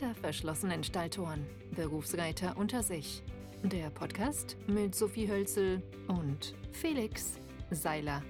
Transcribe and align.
Hinter 0.00 0.14
verschlossenen 0.14 0.82
Stalltoren. 0.82 1.46
Berufsreiter 1.76 2.56
unter 2.56 2.82
sich. 2.82 3.22
Der 3.62 3.90
Podcast 3.90 4.56
mit 4.66 4.94
Sophie 4.94 5.28
Hölzel 5.28 5.82
und 6.08 6.54
Felix 6.72 7.38
Seiler. 7.70 8.22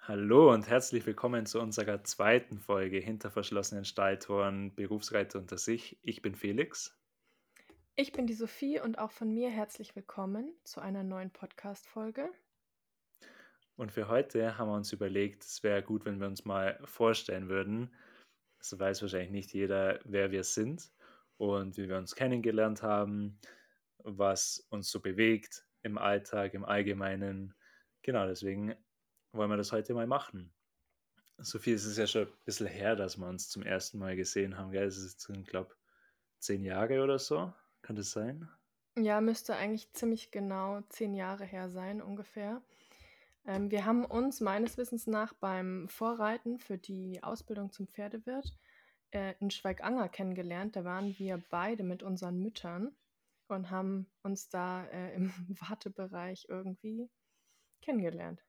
Hallo 0.00 0.52
und 0.52 0.68
herzlich 0.68 1.06
willkommen 1.06 1.46
zu 1.46 1.60
unserer 1.60 2.02
zweiten 2.02 2.58
Folge 2.58 2.98
Hinter 2.98 3.30
verschlossenen 3.30 3.84
Stalltoren 3.84 4.74
Berufsreiter 4.74 5.38
unter 5.38 5.56
sich. 5.56 6.00
Ich 6.02 6.20
bin 6.20 6.34
Felix. 6.34 6.98
Ich 7.94 8.10
bin 8.10 8.26
die 8.26 8.34
Sophie 8.34 8.80
und 8.80 8.98
auch 8.98 9.12
von 9.12 9.32
mir 9.32 9.50
herzlich 9.50 9.94
willkommen 9.94 10.52
zu 10.64 10.80
einer 10.80 11.04
neuen 11.04 11.30
Podcast-Folge. 11.30 12.28
Und 13.78 13.92
für 13.92 14.08
heute 14.08 14.58
haben 14.58 14.68
wir 14.68 14.74
uns 14.74 14.92
überlegt, 14.92 15.44
es 15.44 15.62
wäre 15.62 15.84
gut, 15.84 16.04
wenn 16.04 16.18
wir 16.18 16.26
uns 16.26 16.44
mal 16.44 16.80
vorstellen 16.84 17.48
würden. 17.48 17.94
So 18.60 18.76
weiß 18.76 19.02
wahrscheinlich 19.02 19.30
nicht 19.30 19.54
jeder, 19.54 20.00
wer 20.02 20.32
wir 20.32 20.42
sind 20.42 20.90
und 21.36 21.76
wie 21.76 21.88
wir 21.88 21.96
uns 21.96 22.16
kennengelernt 22.16 22.82
haben, 22.82 23.38
was 23.98 24.66
uns 24.70 24.90
so 24.90 24.98
bewegt 24.98 25.64
im 25.82 25.96
Alltag, 25.96 26.54
im 26.54 26.64
Allgemeinen. 26.64 27.54
Genau, 28.02 28.26
deswegen 28.26 28.74
wollen 29.30 29.50
wir 29.50 29.56
das 29.56 29.70
heute 29.70 29.94
mal 29.94 30.08
machen. 30.08 30.52
Sophie, 31.38 31.74
es 31.74 31.84
ist 31.84 31.98
ja 31.98 32.08
schon 32.08 32.26
ein 32.26 32.44
bisschen 32.44 32.66
her, 32.66 32.96
dass 32.96 33.16
wir 33.16 33.28
uns 33.28 33.48
zum 33.48 33.62
ersten 33.62 34.00
Mal 34.00 34.16
gesehen 34.16 34.58
haben. 34.58 34.72
Gell? 34.72 34.88
Es 34.88 34.98
ist, 34.98 35.30
glaube 35.46 35.70
ich, 35.70 36.40
zehn 36.40 36.64
Jahre 36.64 37.00
oder 37.00 37.20
so. 37.20 37.52
Kann 37.82 37.94
das 37.94 38.10
sein? 38.10 38.48
Ja, 38.96 39.20
müsste 39.20 39.54
eigentlich 39.54 39.92
ziemlich 39.92 40.32
genau 40.32 40.80
zehn 40.88 41.14
Jahre 41.14 41.44
her 41.44 41.68
sein, 41.68 42.02
ungefähr. 42.02 42.60
Ähm, 43.48 43.70
wir 43.70 43.86
haben 43.86 44.04
uns 44.04 44.40
meines 44.40 44.76
Wissens 44.76 45.06
nach 45.06 45.32
beim 45.32 45.88
Vorreiten 45.88 46.58
für 46.58 46.76
die 46.76 47.22
Ausbildung 47.22 47.72
zum 47.72 47.88
Pferdewirt 47.88 48.54
äh, 49.10 49.34
in 49.40 49.50
Schweiganger 49.50 50.10
kennengelernt. 50.10 50.76
Da 50.76 50.84
waren 50.84 51.18
wir 51.18 51.42
beide 51.48 51.82
mit 51.82 52.02
unseren 52.02 52.38
Müttern 52.40 52.94
und 53.48 53.70
haben 53.70 54.06
uns 54.22 54.50
da 54.50 54.84
äh, 54.88 55.14
im 55.14 55.32
Wartebereich 55.68 56.44
irgendwie 56.50 57.08
kennengelernt. 57.80 58.44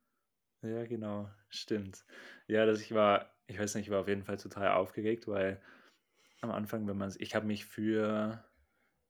Ja, 0.62 0.86
genau, 0.86 1.30
stimmt. 1.48 2.06
Ja, 2.48 2.66
dass 2.66 2.82
ich 2.82 2.94
war, 2.94 3.34
ich 3.48 3.58
weiß 3.58 3.76
nicht, 3.76 3.86
ich 3.86 3.92
war 3.92 4.02
auf 4.02 4.10
jeden 4.10 4.26
Fall 4.26 4.36
total 4.36 4.72
aufgeregt, 4.72 5.30
weil 5.30 5.62
am 6.42 6.52
Anfang, 6.52 6.86
wenn 6.88 6.98
man, 6.98 7.14
ich 7.20 7.36
habe 7.36 7.48
mich 7.48 7.66
für 7.66 8.44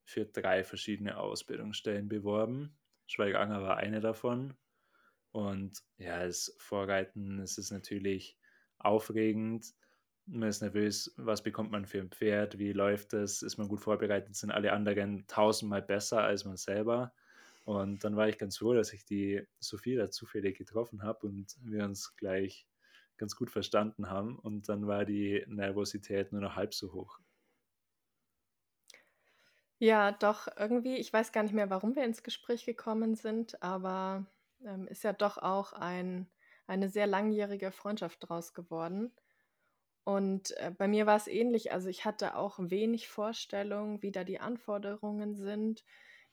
für 0.04 0.24
drei 0.24 0.64
verschiedene 0.64 1.16
Ausbildungsstellen 1.18 2.08
beworben. 2.08 2.76
Schweiganger 3.06 3.62
war 3.62 3.76
eine 3.76 4.00
davon. 4.00 4.56
Und 5.32 5.82
ja, 5.98 6.14
als 6.16 6.54
Vorreiten 6.58 7.38
ist 7.38 7.58
es 7.58 7.70
natürlich 7.70 8.38
aufregend. 8.78 9.74
Man 10.26 10.48
ist 10.48 10.62
nervös, 10.62 11.12
was 11.16 11.42
bekommt 11.42 11.70
man 11.70 11.86
für 11.86 12.00
ein 12.00 12.10
Pferd, 12.10 12.58
wie 12.58 12.72
läuft 12.72 13.12
das, 13.12 13.42
ist 13.42 13.58
man 13.58 13.68
gut 13.68 13.80
vorbereitet, 13.80 14.36
sind 14.36 14.50
alle 14.50 14.72
anderen 14.72 15.26
tausendmal 15.26 15.82
besser 15.82 16.22
als 16.22 16.44
man 16.44 16.56
selber. 16.56 17.12
Und 17.64 18.04
dann 18.04 18.16
war 18.16 18.28
ich 18.28 18.38
ganz 18.38 18.58
froh, 18.58 18.74
dass 18.74 18.92
ich 18.92 19.04
die 19.04 19.46
Sophie 19.58 19.96
da 19.96 20.10
zufällig 20.10 20.58
getroffen 20.58 21.02
habe 21.02 21.26
und 21.26 21.56
wir 21.62 21.84
uns 21.84 22.16
gleich 22.16 22.66
ganz 23.16 23.36
gut 23.36 23.50
verstanden 23.50 24.08
haben. 24.08 24.38
Und 24.38 24.68
dann 24.68 24.86
war 24.86 25.04
die 25.04 25.44
Nervosität 25.46 26.32
nur 26.32 26.40
noch 26.40 26.56
halb 26.56 26.74
so 26.74 26.92
hoch. 26.92 27.20
Ja, 29.78 30.12
doch, 30.12 30.46
irgendwie, 30.58 30.96
ich 30.96 31.12
weiß 31.12 31.32
gar 31.32 31.42
nicht 31.42 31.54
mehr, 31.54 31.70
warum 31.70 31.96
wir 31.96 32.04
ins 32.04 32.22
Gespräch 32.22 32.66
gekommen 32.66 33.14
sind, 33.14 33.62
aber 33.62 34.26
ähm, 34.64 34.86
ist 34.88 35.04
ja 35.04 35.12
doch 35.12 35.38
auch 35.38 35.72
ein, 35.72 36.30
eine 36.66 36.88
sehr 36.88 37.06
langjährige 37.06 37.72
Freundschaft 37.72 38.28
draus 38.28 38.54
geworden. 38.54 39.12
Und 40.04 40.56
äh, 40.58 40.72
bei 40.76 40.88
mir 40.88 41.06
war 41.06 41.16
es 41.16 41.26
ähnlich. 41.26 41.72
Also 41.72 41.88
ich 41.88 42.04
hatte 42.04 42.36
auch 42.36 42.58
wenig 42.58 43.08
Vorstellung, 43.08 44.02
wie 44.02 44.12
da 44.12 44.24
die 44.24 44.40
Anforderungen 44.40 45.36
sind. 45.36 45.84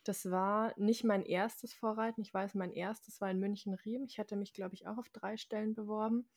Das 0.04 0.30
war 0.30 0.72
nicht 0.78 1.04
mein 1.04 1.24
erstes 1.24 1.74
Vorreiten. 1.74 2.22
Ich 2.22 2.32
weiß, 2.32 2.54
mein 2.54 2.72
erstes 2.72 3.20
war 3.20 3.30
in 3.30 3.40
München-Riem. 3.40 4.04
Ich 4.04 4.18
hatte 4.18 4.36
mich, 4.36 4.52
glaube 4.52 4.74
ich, 4.74 4.86
auch 4.86 4.98
auf 4.98 5.10
drei 5.10 5.36
Stellen 5.36 5.74
beworben. 5.74 6.28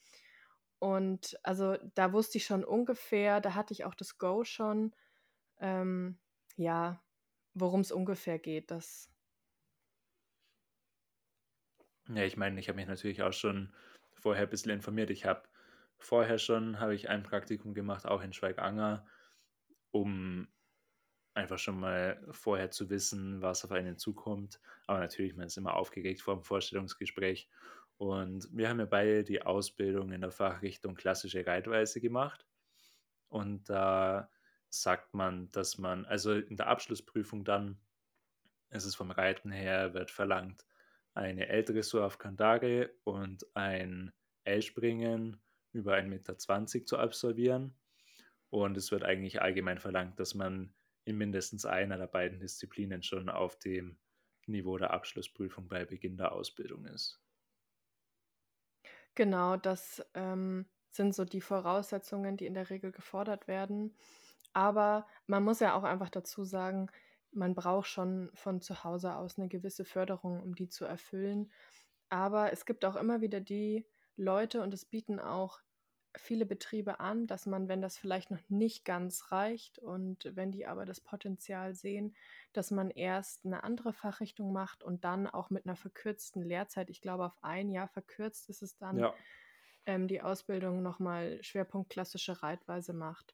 Und 0.79 1.39
also 1.43 1.77
da 1.93 2.11
wusste 2.11 2.39
ich 2.39 2.45
schon 2.45 2.63
ungefähr, 2.65 3.39
da 3.39 3.53
hatte 3.53 3.73
ich 3.73 3.85
auch 3.85 3.95
das 3.95 4.17
Go 4.17 4.43
schon. 4.43 4.93
Ähm, 5.59 6.17
ja, 6.57 7.01
worum 7.53 7.81
es 7.81 7.91
ungefähr 7.91 8.39
geht, 8.39 8.71
das. 8.71 9.10
Ja, 12.13 12.23
ich 12.23 12.35
meine, 12.35 12.59
ich 12.59 12.67
habe 12.67 12.75
mich 12.75 12.87
natürlich 12.87 13.23
auch 13.23 13.31
schon 13.31 13.73
vorher 14.13 14.43
ein 14.43 14.49
bisschen 14.49 14.71
informiert. 14.71 15.09
Ich 15.09 15.25
habe 15.25 15.43
vorher 15.97 16.37
schon, 16.39 16.79
habe 16.79 16.93
ich 16.95 17.09
ein 17.09 17.23
Praktikum 17.23 17.73
gemacht, 17.73 18.05
auch 18.05 18.21
in 18.21 18.33
Schweiganger, 18.33 19.05
um 19.91 20.47
einfach 21.33 21.59
schon 21.59 21.79
mal 21.79 22.21
vorher 22.31 22.71
zu 22.71 22.89
wissen, 22.89 23.41
was 23.41 23.63
auf 23.63 23.71
einen 23.71 23.97
zukommt. 23.97 24.59
Aber 24.87 24.99
natürlich, 24.99 25.35
man 25.35 25.47
ist 25.47 25.57
immer 25.57 25.75
aufgeregt 25.75 26.21
vor 26.21 26.35
dem 26.35 26.43
Vorstellungsgespräch. 26.43 27.47
Und 27.97 28.49
wir 28.51 28.67
haben 28.67 28.79
ja 28.79 28.85
beide 28.85 29.23
die 29.23 29.43
Ausbildung 29.43 30.11
in 30.11 30.21
der 30.21 30.31
Fachrichtung 30.31 30.95
klassische 30.95 31.45
Reitweise 31.45 32.01
gemacht. 32.01 32.45
Und 33.29 33.69
da 33.69 34.29
sagt 34.69 35.13
man, 35.13 35.49
dass 35.51 35.77
man, 35.77 36.05
also 36.05 36.33
in 36.33 36.57
der 36.57 36.67
Abschlussprüfung 36.67 37.45
dann, 37.45 37.79
ist 38.69 38.85
es 38.85 38.95
vom 38.95 39.11
Reiten 39.11 39.51
her, 39.51 39.93
wird 39.93 40.11
verlangt, 40.11 40.65
eine 41.13 41.47
L-Dressur 41.47 42.05
auf 42.05 42.17
Kandare 42.17 42.91
und 43.03 43.45
ein 43.55 44.11
L-Springen 44.43 45.41
über 45.73 45.95
1,20 45.95 46.07
Meter 46.07 46.37
zu 46.85 46.97
absolvieren. 46.97 47.75
Und 48.49 48.75
es 48.77 48.91
wird 48.91 49.03
eigentlich 49.03 49.41
allgemein 49.41 49.79
verlangt, 49.79 50.19
dass 50.19 50.35
man 50.35 50.73
in 51.05 51.17
mindestens 51.17 51.65
einer 51.65 51.97
der 51.97 52.07
beiden 52.07 52.39
Disziplinen 52.39 53.01
schon 53.01 53.29
auf 53.29 53.57
dem 53.57 53.97
Niveau 54.45 54.77
der 54.77 54.91
Abschlussprüfung 54.91 55.67
bei 55.67 55.85
Beginn 55.85 56.17
der 56.17 56.31
Ausbildung 56.31 56.85
ist. 56.85 57.21
Genau, 59.15 59.57
das 59.57 60.05
ähm, 60.13 60.65
sind 60.91 61.15
so 61.15 61.25
die 61.25 61.41
Voraussetzungen, 61.41 62.37
die 62.37 62.45
in 62.45 62.53
der 62.53 62.69
Regel 62.69 62.91
gefordert 62.91 63.47
werden. 63.47 63.95
Aber 64.53 65.07
man 65.27 65.43
muss 65.43 65.59
ja 65.59 65.75
auch 65.75 65.83
einfach 65.83 66.09
dazu 66.09 66.43
sagen, 66.43 66.89
man 67.31 67.55
braucht 67.55 67.87
schon 67.87 68.29
von 68.33 68.61
zu 68.61 68.83
Hause 68.83 69.15
aus 69.15 69.37
eine 69.37 69.47
gewisse 69.47 69.85
Förderung, 69.85 70.41
um 70.41 70.55
die 70.55 70.69
zu 70.69 70.85
erfüllen. 70.85 71.51
Aber 72.09 72.51
es 72.51 72.65
gibt 72.65 72.83
auch 72.85 72.95
immer 72.95 73.21
wieder 73.21 73.39
die 73.39 73.85
Leute 74.17 74.61
und 74.61 74.73
es 74.73 74.85
bieten 74.85 75.19
auch 75.19 75.61
viele 76.17 76.45
Betriebe 76.45 76.99
an, 76.99 77.27
dass 77.27 77.45
man, 77.45 77.67
wenn 77.67 77.81
das 77.81 77.97
vielleicht 77.97 78.31
noch 78.31 78.41
nicht 78.49 78.83
ganz 78.83 79.31
reicht 79.31 79.79
und 79.79 80.29
wenn 80.35 80.51
die 80.51 80.65
aber 80.65 80.85
das 80.85 80.99
Potenzial 80.99 81.73
sehen, 81.73 82.15
dass 82.53 82.71
man 82.71 82.89
erst 82.89 83.45
eine 83.45 83.63
andere 83.63 83.93
Fachrichtung 83.93 84.51
macht 84.51 84.83
und 84.83 85.05
dann 85.05 85.27
auch 85.27 85.49
mit 85.49 85.65
einer 85.65 85.75
verkürzten 85.75 86.43
Lehrzeit, 86.43 86.89
ich 86.89 87.01
glaube 87.01 87.25
auf 87.25 87.37
ein 87.41 87.69
Jahr 87.69 87.87
verkürzt 87.87 88.49
ist 88.49 88.61
es 88.61 88.77
dann, 88.77 88.99
ja. 88.99 89.13
ähm, 89.85 90.07
die 90.07 90.21
Ausbildung 90.21 90.81
nochmal 90.81 91.41
Schwerpunkt 91.43 91.89
klassische 91.89 92.43
Reitweise 92.43 92.93
macht. 92.93 93.33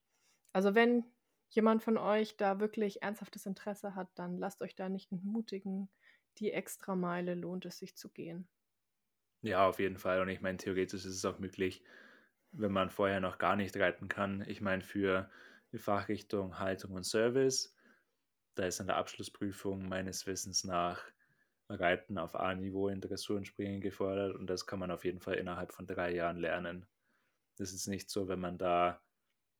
Also 0.53 0.75
wenn 0.75 1.03
jemand 1.49 1.83
von 1.83 1.97
euch 1.97 2.37
da 2.37 2.59
wirklich 2.59 3.01
ernsthaftes 3.01 3.45
Interesse 3.45 3.95
hat, 3.95 4.09
dann 4.15 4.37
lasst 4.37 4.61
euch 4.61 4.75
da 4.75 4.89
nicht 4.89 5.11
entmutigen. 5.11 5.89
Die 6.39 6.51
extra 6.51 6.95
Meile 6.95 7.35
lohnt 7.35 7.65
es 7.65 7.77
sich 7.79 7.95
zu 7.97 8.09
gehen. 8.09 8.47
Ja, 9.41 9.67
auf 9.67 9.79
jeden 9.79 9.97
Fall. 9.97 10.21
Und 10.21 10.29
ich 10.29 10.41
meine, 10.41 10.57
theoretisch 10.57 11.05
ist 11.05 11.13
es 11.15 11.25
auch 11.25 11.39
möglich, 11.39 11.83
wenn 12.51 12.71
man 12.71 12.89
vorher 12.89 13.19
noch 13.19 13.37
gar 13.37 13.55
nicht 13.55 13.75
reiten 13.77 14.07
kann. 14.07 14.41
Ich 14.47 14.61
meine, 14.61 14.81
für 14.81 15.29
die 15.71 15.77
Fachrichtung 15.77 16.59
Haltung 16.59 16.93
und 16.93 17.03
Service, 17.05 17.75
da 18.55 18.65
ist 18.65 18.81
an 18.81 18.87
der 18.87 18.97
Abschlussprüfung 18.97 19.87
meines 19.89 20.27
Wissens 20.27 20.63
nach 20.63 21.03
Reiten 21.69 22.17
auf 22.17 22.35
A-Niveau 22.35 22.89
in 22.89 23.01
Dressur 23.01 23.37
und 23.37 23.47
Springen 23.47 23.81
gefordert 23.81 24.35
und 24.35 24.47
das 24.49 24.65
kann 24.67 24.79
man 24.79 24.91
auf 24.91 25.05
jeden 25.05 25.19
Fall 25.21 25.35
innerhalb 25.35 25.73
von 25.73 25.87
drei 25.87 26.13
Jahren 26.13 26.37
lernen. 26.37 26.87
Das 27.57 27.73
ist 27.73 27.87
nicht 27.87 28.09
so, 28.09 28.27
wenn 28.29 28.39
man 28.39 28.57
da 28.57 29.01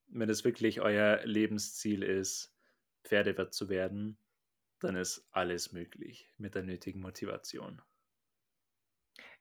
wenn 0.08 0.30
es 0.30 0.44
wirklich 0.46 0.82
euer 0.82 1.26
Lebensziel 1.26 2.04
ist, 2.04 2.56
Pferdewirt 3.04 3.54
zu 3.54 3.70
werden, 3.70 4.20
dann 4.80 4.96
ist 4.96 5.28
alles 5.32 5.72
möglich 5.74 6.34
mit 6.38 6.56
der 6.56 6.64
nötigen 6.64 7.02
Motivation. 7.02 7.82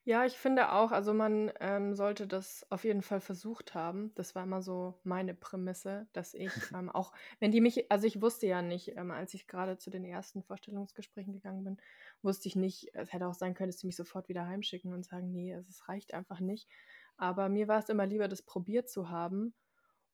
Ja, 0.03 0.25
ich 0.25 0.37
finde 0.37 0.71
auch, 0.71 0.91
also 0.91 1.13
man 1.13 1.51
ähm, 1.59 1.93
sollte 1.93 2.27
das 2.27 2.65
auf 2.71 2.83
jeden 2.85 3.01
Fall 3.01 3.19
versucht 3.19 3.73
haben. 3.75 4.13
Das 4.15 4.35
war 4.35 4.43
immer 4.43 4.61
so 4.61 4.99
meine 5.03 5.33
Prämisse, 5.35 6.07
dass 6.13 6.33
ich 6.33 6.53
ähm, 6.73 6.89
auch, 6.89 7.11
wenn 7.39 7.51
die 7.51 7.59
mich, 7.61 7.91
also 7.91 8.07
ich 8.07 8.21
wusste 8.21 8.47
ja 8.47 8.61
nicht, 8.61 8.95
ähm, 8.95 9.11
als 9.11 9.33
ich 9.33 9.47
gerade 9.47 9.77
zu 9.77 9.89
den 9.89 10.05
ersten 10.05 10.43
Vorstellungsgesprächen 10.43 11.33
gegangen 11.33 11.63
bin, 11.63 11.77
wusste 12.21 12.47
ich 12.47 12.55
nicht, 12.55 12.89
es 12.93 13.11
hätte 13.13 13.27
auch 13.27 13.33
sein 13.33 13.53
können, 13.53 13.69
dass 13.69 13.79
sie 13.79 13.87
mich 13.87 13.97
sofort 13.97 14.29
wieder 14.29 14.45
heimschicken 14.47 14.93
und 14.93 15.05
sagen, 15.05 15.31
nee, 15.31 15.51
es 15.53 15.87
reicht 15.89 16.13
einfach 16.13 16.39
nicht. 16.39 16.69
Aber 17.17 17.49
mir 17.49 17.67
war 17.67 17.79
es 17.79 17.89
immer 17.89 18.05
lieber, 18.05 18.27
das 18.29 18.41
probiert 18.43 18.89
zu 18.89 19.09
haben 19.09 19.53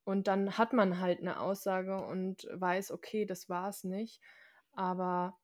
und 0.05 0.27
dann 0.27 0.57
hat 0.57 0.73
man 0.73 0.99
halt 0.99 1.19
eine 1.19 1.39
Aussage 1.39 2.05
und 2.05 2.47
weiß, 2.51 2.91
okay, 2.91 3.25
das 3.25 3.49
war 3.49 3.69
es 3.69 3.83
nicht. 3.83 4.21
Aber 4.73 5.37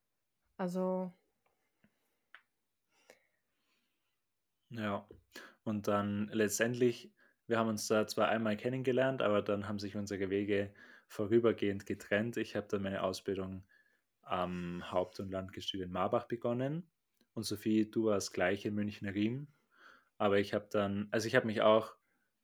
also. 0.58 1.14
Ja, 4.70 5.08
und 5.64 5.88
dann 5.88 6.30
letztendlich, 6.32 7.12
wir 7.48 7.58
haben 7.58 7.70
uns 7.70 7.88
da 7.88 8.06
zwar 8.08 8.28
einmal 8.28 8.58
kennengelernt, 8.58 9.22
aber 9.22 9.42
dann 9.42 9.68
haben 9.68 9.80
sich 9.80 9.96
unsere 9.96 10.30
Wege 10.30 10.74
vorübergehend 11.08 11.86
getrennt. 11.86 12.38
Ich 12.38 12.56
habe 12.56 12.68
dann 12.68 12.84
meine 12.84 13.02
Ausbildung 13.02 13.64
am 14.22 14.92
Haupt- 14.92 15.20
und 15.20 15.32
Landgestüt 15.32 15.82
in 15.82 15.92
Marbach 15.92 16.26
begonnen 16.26 16.88
und 17.34 17.44
Sophie, 17.44 17.90
du 17.90 18.06
warst 18.06 18.34
gleich 18.34 18.66
in 18.66 18.76
München-Riem. 18.76 19.48
Aber 20.18 20.38
ich 20.38 20.54
habe 20.54 20.68
dann, 20.70 21.08
also 21.12 21.28
ich 21.28 21.36
habe 21.36 21.48
mich 21.48 21.62
auch 21.62 21.96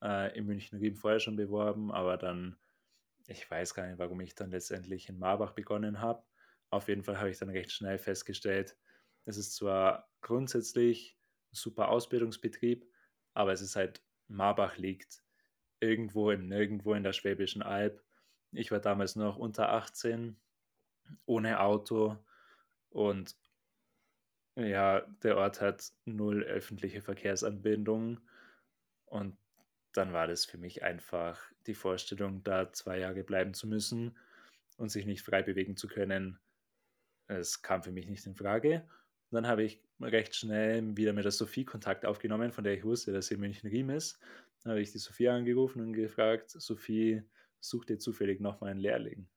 äh, 0.02 0.38
in 0.38 0.46
München-Riem 0.46 0.96
vorher 0.96 1.20
schon 1.20 1.36
beworben, 1.36 1.92
aber 1.92 2.18
dann, 2.18 2.58
ich 3.28 3.50
weiß 3.50 3.74
gar 3.74 3.88
nicht, 3.88 4.00
warum 4.00 4.22
ich 4.22 4.36
dann 4.36 4.52
letztendlich 4.52 5.10
in 5.10 5.20
Marbach 5.20 5.52
begonnen 5.52 6.02
habe. 6.02 6.24
Auf 6.70 6.88
jeden 6.88 7.04
Fall 7.04 7.20
habe 7.20 7.30
ich 7.30 7.38
dann 7.38 7.50
recht 7.50 7.72
schnell 7.72 7.98
festgestellt, 7.98 8.78
es 9.26 9.38
ist 9.38 9.56
zwar 9.56 10.10
grundsätzlich 10.22 11.18
ein 11.52 11.56
super 11.56 11.90
Ausbildungsbetrieb, 11.90 12.86
aber 13.34 13.52
es 13.52 13.62
ist 13.62 13.76
halt, 13.76 14.04
Marbach 14.28 14.78
liegt 14.78 15.24
irgendwo 15.80 16.32
im 16.32 16.48
Nirgendwo 16.48 16.94
in 16.94 17.04
der 17.04 17.14
Schwäbischen 17.14 17.62
Alb. 17.62 18.04
Ich 18.52 18.72
war 18.72 18.80
damals 18.80 19.16
noch 19.16 19.38
unter 19.38 19.70
18, 19.70 20.40
ohne 21.26 21.60
Auto 21.60 22.18
und 22.90 23.36
ja, 24.56 25.02
der 25.22 25.38
Ort 25.38 25.60
hat 25.60 25.92
null 26.06 26.44
öffentliche 26.44 27.02
Verkehrsanbindung 27.02 28.22
und 29.06 29.38
dann 29.98 30.14
war 30.14 30.28
das 30.28 30.46
für 30.46 30.58
mich 30.58 30.84
einfach 30.84 31.42
die 31.68 31.74
Vorstellung, 31.74 32.44
da 32.44 32.72
zwei 32.74 33.00
Jahre 33.00 33.24
bleiben 33.24 33.54
zu 33.54 33.68
müssen 33.68 34.18
und 34.78 34.90
sich 34.90 35.06
nicht 35.06 35.22
frei 35.22 35.42
bewegen 35.42 35.78
zu 35.78 35.88
können. 35.88 36.40
Es 37.28 37.62
kam 37.62 37.84
für 37.84 37.92
mich 37.92 38.08
nicht 38.08 38.26
in 38.26 38.36
Frage. 38.36 38.88
Und 39.30 39.36
dann 39.36 39.48
habe 39.48 39.64
ich 39.64 39.82
recht 40.02 40.36
schnell 40.36 40.96
wieder 40.98 41.14
mit 41.14 41.26
der 41.26 41.32
Sophie 41.32 41.66
Kontakt 41.66 42.06
aufgenommen, 42.06 42.52
von 42.52 42.64
der 42.64 42.74
ich 42.74 42.84
wusste, 42.84 43.14
dass 43.14 43.28
sie 43.28 43.36
in 43.36 43.40
München-Riem 43.40 43.90
ist. 43.90 44.20
Dann 44.64 44.72
habe 44.72 44.82
ich 44.82 44.92
die 44.92 44.98
Sophie 44.98 45.30
angerufen 45.30 45.82
und 45.82 45.94
gefragt, 45.94 46.52
Sophie, 46.52 47.24
sucht 47.60 47.90
ihr 47.90 48.00
zufällig 48.00 48.40
nochmal 48.40 48.72
einen 48.72 48.80
Lehrling? 48.80 49.28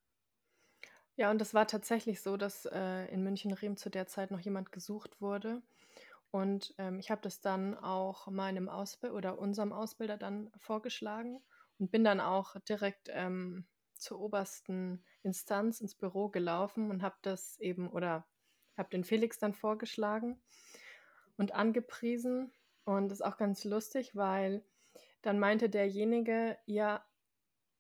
Ja, 1.16 1.30
und 1.30 1.40
das 1.40 1.54
war 1.54 1.66
tatsächlich 1.66 2.20
so, 2.20 2.36
dass 2.36 2.66
äh, 2.66 3.06
in 3.06 3.22
München-Riem 3.22 3.76
zu 3.76 3.90
der 3.90 4.06
Zeit 4.06 4.30
noch 4.30 4.40
jemand 4.40 4.70
gesucht 4.70 5.20
wurde. 5.20 5.62
Und 6.30 6.74
ähm, 6.78 6.98
ich 6.98 7.10
habe 7.10 7.22
das 7.22 7.40
dann 7.40 7.74
auch 7.74 8.26
meinem 8.28 8.68
Ausbilder 8.68 9.14
oder 9.14 9.38
unserem 9.38 9.72
Ausbilder 9.72 10.18
dann 10.18 10.50
vorgeschlagen 10.58 11.40
und 11.78 11.90
bin 11.90 12.04
dann 12.04 12.20
auch 12.20 12.56
direkt 12.68 13.08
ähm, 13.12 13.66
zur 13.94 14.20
obersten 14.20 15.04
Instanz 15.22 15.80
ins 15.80 15.94
Büro 15.94 16.28
gelaufen 16.28 16.90
und 16.90 17.02
habe 17.02 17.16
das 17.22 17.58
eben 17.58 17.88
oder 17.88 18.26
habe 18.76 18.90
den 18.90 19.04
Felix 19.04 19.38
dann 19.38 19.54
vorgeschlagen 19.54 20.40
und 21.36 21.52
angepriesen. 21.52 22.52
Und 22.84 23.08
das 23.08 23.20
ist 23.20 23.26
auch 23.26 23.36
ganz 23.36 23.64
lustig, 23.64 24.14
weil 24.14 24.64
dann 25.22 25.38
meinte 25.38 25.68
derjenige, 25.68 26.56
ja, 26.66 27.04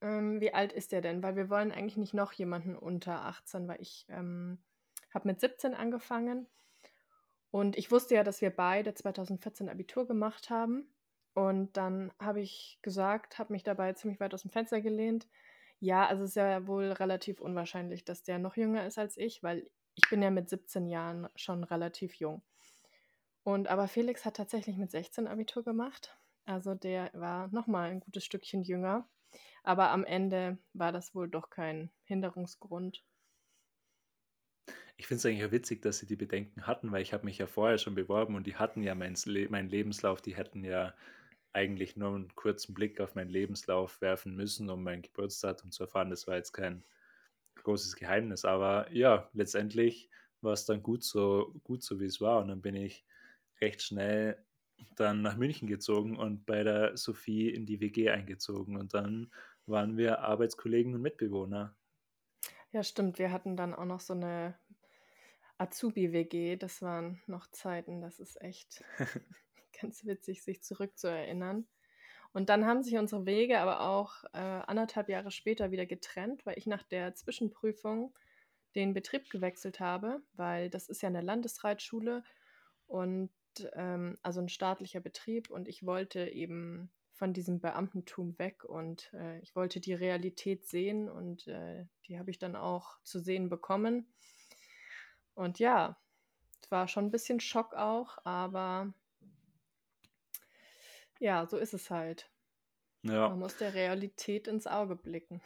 ähm, 0.00 0.40
wie 0.40 0.52
alt 0.54 0.72
ist 0.72 0.92
der 0.92 1.00
denn? 1.00 1.22
Weil 1.22 1.36
wir 1.36 1.50
wollen 1.50 1.72
eigentlich 1.72 1.96
nicht 1.96 2.14
noch 2.14 2.32
jemanden 2.32 2.76
unter 2.76 3.24
18, 3.24 3.68
weil 3.68 3.80
ich 3.80 4.06
ähm, 4.08 4.58
habe 5.12 5.28
mit 5.28 5.40
17 5.40 5.74
angefangen. 5.74 6.46
Und 7.50 7.76
ich 7.76 7.90
wusste 7.90 8.14
ja, 8.14 8.24
dass 8.24 8.40
wir 8.40 8.50
beide 8.50 8.94
2014 8.94 9.68
Abitur 9.68 10.06
gemacht 10.06 10.50
haben. 10.50 10.88
Und 11.34 11.76
dann 11.76 12.12
habe 12.18 12.40
ich 12.40 12.78
gesagt, 12.82 13.38
habe 13.38 13.52
mich 13.52 13.62
dabei 13.62 13.92
ziemlich 13.92 14.20
weit 14.20 14.34
aus 14.34 14.42
dem 14.42 14.50
Fenster 14.50 14.80
gelehnt. 14.80 15.28
Ja, 15.80 16.06
also 16.06 16.24
es 16.24 16.30
ist 16.30 16.36
ja 16.36 16.66
wohl 16.66 16.90
relativ 16.90 17.40
unwahrscheinlich, 17.40 18.04
dass 18.04 18.22
der 18.24 18.38
noch 18.38 18.56
jünger 18.56 18.86
ist 18.86 18.98
als 18.98 19.16
ich, 19.16 19.42
weil 19.42 19.70
ich 19.94 20.10
bin 20.10 20.22
ja 20.22 20.30
mit 20.30 20.48
17 20.48 20.88
Jahren 20.88 21.28
schon 21.36 21.64
relativ 21.64 22.14
jung. 22.14 22.42
Und 23.44 23.68
aber 23.68 23.88
Felix 23.88 24.24
hat 24.24 24.36
tatsächlich 24.36 24.76
mit 24.76 24.90
16 24.90 25.26
Abitur 25.26 25.64
gemacht. 25.64 26.18
Also 26.44 26.74
der 26.74 27.10
war 27.14 27.48
nochmal 27.48 27.90
ein 27.90 28.00
gutes 28.00 28.24
Stückchen 28.24 28.62
jünger. 28.62 29.08
Aber 29.62 29.90
am 29.90 30.04
Ende 30.04 30.58
war 30.72 30.92
das 30.92 31.14
wohl 31.14 31.28
doch 31.28 31.50
kein 31.50 31.90
Hinderungsgrund. 32.04 33.04
Ich 34.98 35.06
finde 35.06 35.18
es 35.18 35.26
eigentlich 35.26 35.40
ja 35.40 35.52
witzig, 35.52 35.80
dass 35.80 35.98
sie 35.98 36.06
die 36.06 36.16
Bedenken 36.16 36.66
hatten, 36.66 36.90
weil 36.90 37.02
ich 37.02 37.12
habe 37.12 37.24
mich 37.24 37.38
ja 37.38 37.46
vorher 37.46 37.78
schon 37.78 37.94
beworben 37.94 38.34
und 38.34 38.46
die 38.46 38.56
hatten 38.56 38.82
ja 38.82 38.94
meinen 38.94 39.16
mein 39.48 39.70
Lebenslauf, 39.70 40.20
die 40.20 40.36
hätten 40.36 40.64
ja 40.64 40.92
eigentlich 41.52 41.96
nur 41.96 42.14
einen 42.14 42.34
kurzen 42.34 42.74
Blick 42.74 43.00
auf 43.00 43.14
meinen 43.14 43.30
Lebenslauf 43.30 44.00
werfen 44.00 44.34
müssen, 44.34 44.68
um 44.68 44.82
mein 44.82 45.02
Geburtsdatum 45.02 45.70
zu 45.70 45.84
erfahren. 45.84 46.10
Das 46.10 46.26
war 46.26 46.36
jetzt 46.36 46.52
kein 46.52 46.84
großes 47.62 47.96
Geheimnis, 47.96 48.44
aber 48.44 48.92
ja, 48.92 49.30
letztendlich 49.34 50.10
war 50.40 50.52
es 50.52 50.64
dann 50.64 50.82
gut 50.82 51.04
so, 51.04 51.54
gut 51.64 51.82
so 51.82 52.00
wie 52.00 52.06
es 52.06 52.20
war 52.20 52.40
und 52.40 52.48
dann 52.48 52.60
bin 52.60 52.74
ich 52.74 53.04
recht 53.60 53.82
schnell 53.82 54.44
dann 54.96 55.22
nach 55.22 55.36
München 55.36 55.68
gezogen 55.68 56.16
und 56.16 56.44
bei 56.46 56.62
der 56.62 56.96
Sophie 56.96 57.48
in 57.50 57.66
die 57.66 57.80
WG 57.80 58.10
eingezogen 58.10 58.76
und 58.76 58.94
dann 58.94 59.32
waren 59.66 59.96
wir 59.96 60.20
Arbeitskollegen 60.20 60.94
und 60.94 61.02
Mitbewohner. 61.02 61.74
Ja, 62.70 62.82
stimmt. 62.82 63.18
Wir 63.18 63.32
hatten 63.32 63.56
dann 63.56 63.74
auch 63.74 63.86
noch 63.86 64.00
so 64.00 64.12
eine 64.12 64.54
Azubi-WG. 65.58 66.56
Das 66.56 66.82
waren 66.82 67.20
noch 67.26 67.46
Zeiten, 67.50 68.00
das 68.00 68.18
ist 68.20 68.40
echt 68.40 68.84
ganz 69.80 70.04
witzig, 70.04 70.42
sich 70.42 70.62
zurückzuerinnern. 70.62 71.66
Und 72.32 72.50
dann 72.50 72.66
haben 72.66 72.82
sich 72.82 72.96
unsere 72.96 73.26
Wege 73.26 73.58
aber 73.58 73.80
auch 73.80 74.24
äh, 74.32 74.38
anderthalb 74.38 75.08
Jahre 75.08 75.30
später 75.30 75.70
wieder 75.70 75.86
getrennt, 75.86 76.44
weil 76.44 76.58
ich 76.58 76.66
nach 76.66 76.82
der 76.82 77.14
Zwischenprüfung 77.14 78.14
den 78.74 78.94
Betrieb 78.94 79.30
gewechselt 79.30 79.80
habe, 79.80 80.22
weil 80.34 80.70
das 80.70 80.88
ist 80.88 81.02
ja 81.02 81.08
eine 81.08 81.22
Landesreitschule 81.22 82.22
und 82.86 83.30
ähm, 83.72 84.18
also 84.22 84.40
ein 84.40 84.48
staatlicher 84.48 85.00
Betrieb 85.00 85.50
und 85.50 85.68
ich 85.68 85.84
wollte 85.84 86.28
eben 86.28 86.90
von 87.12 87.32
diesem 87.32 87.60
Beamtentum 87.60 88.38
weg 88.38 88.64
und 88.64 89.12
äh, 89.14 89.40
ich 89.40 89.56
wollte 89.56 89.80
die 89.80 89.94
Realität 89.94 90.66
sehen 90.66 91.08
und 91.08 91.48
äh, 91.48 91.86
die 92.06 92.18
habe 92.18 92.30
ich 92.30 92.38
dann 92.38 92.54
auch 92.54 93.00
zu 93.02 93.18
sehen 93.18 93.48
bekommen. 93.48 94.06
Und 95.38 95.60
ja, 95.60 95.96
es 96.60 96.68
war 96.72 96.88
schon 96.88 97.06
ein 97.06 97.10
bisschen 97.12 97.38
Schock 97.38 97.72
auch, 97.74 98.18
aber 98.24 98.92
ja, 101.20 101.46
so 101.46 101.56
ist 101.56 101.74
es 101.74 101.90
halt. 101.90 102.28
Ja. 103.02 103.28
Man 103.28 103.38
muss 103.38 103.56
der 103.56 103.72
Realität 103.72 104.48
ins 104.48 104.66
Auge 104.66 104.96
blicken. 104.96 105.40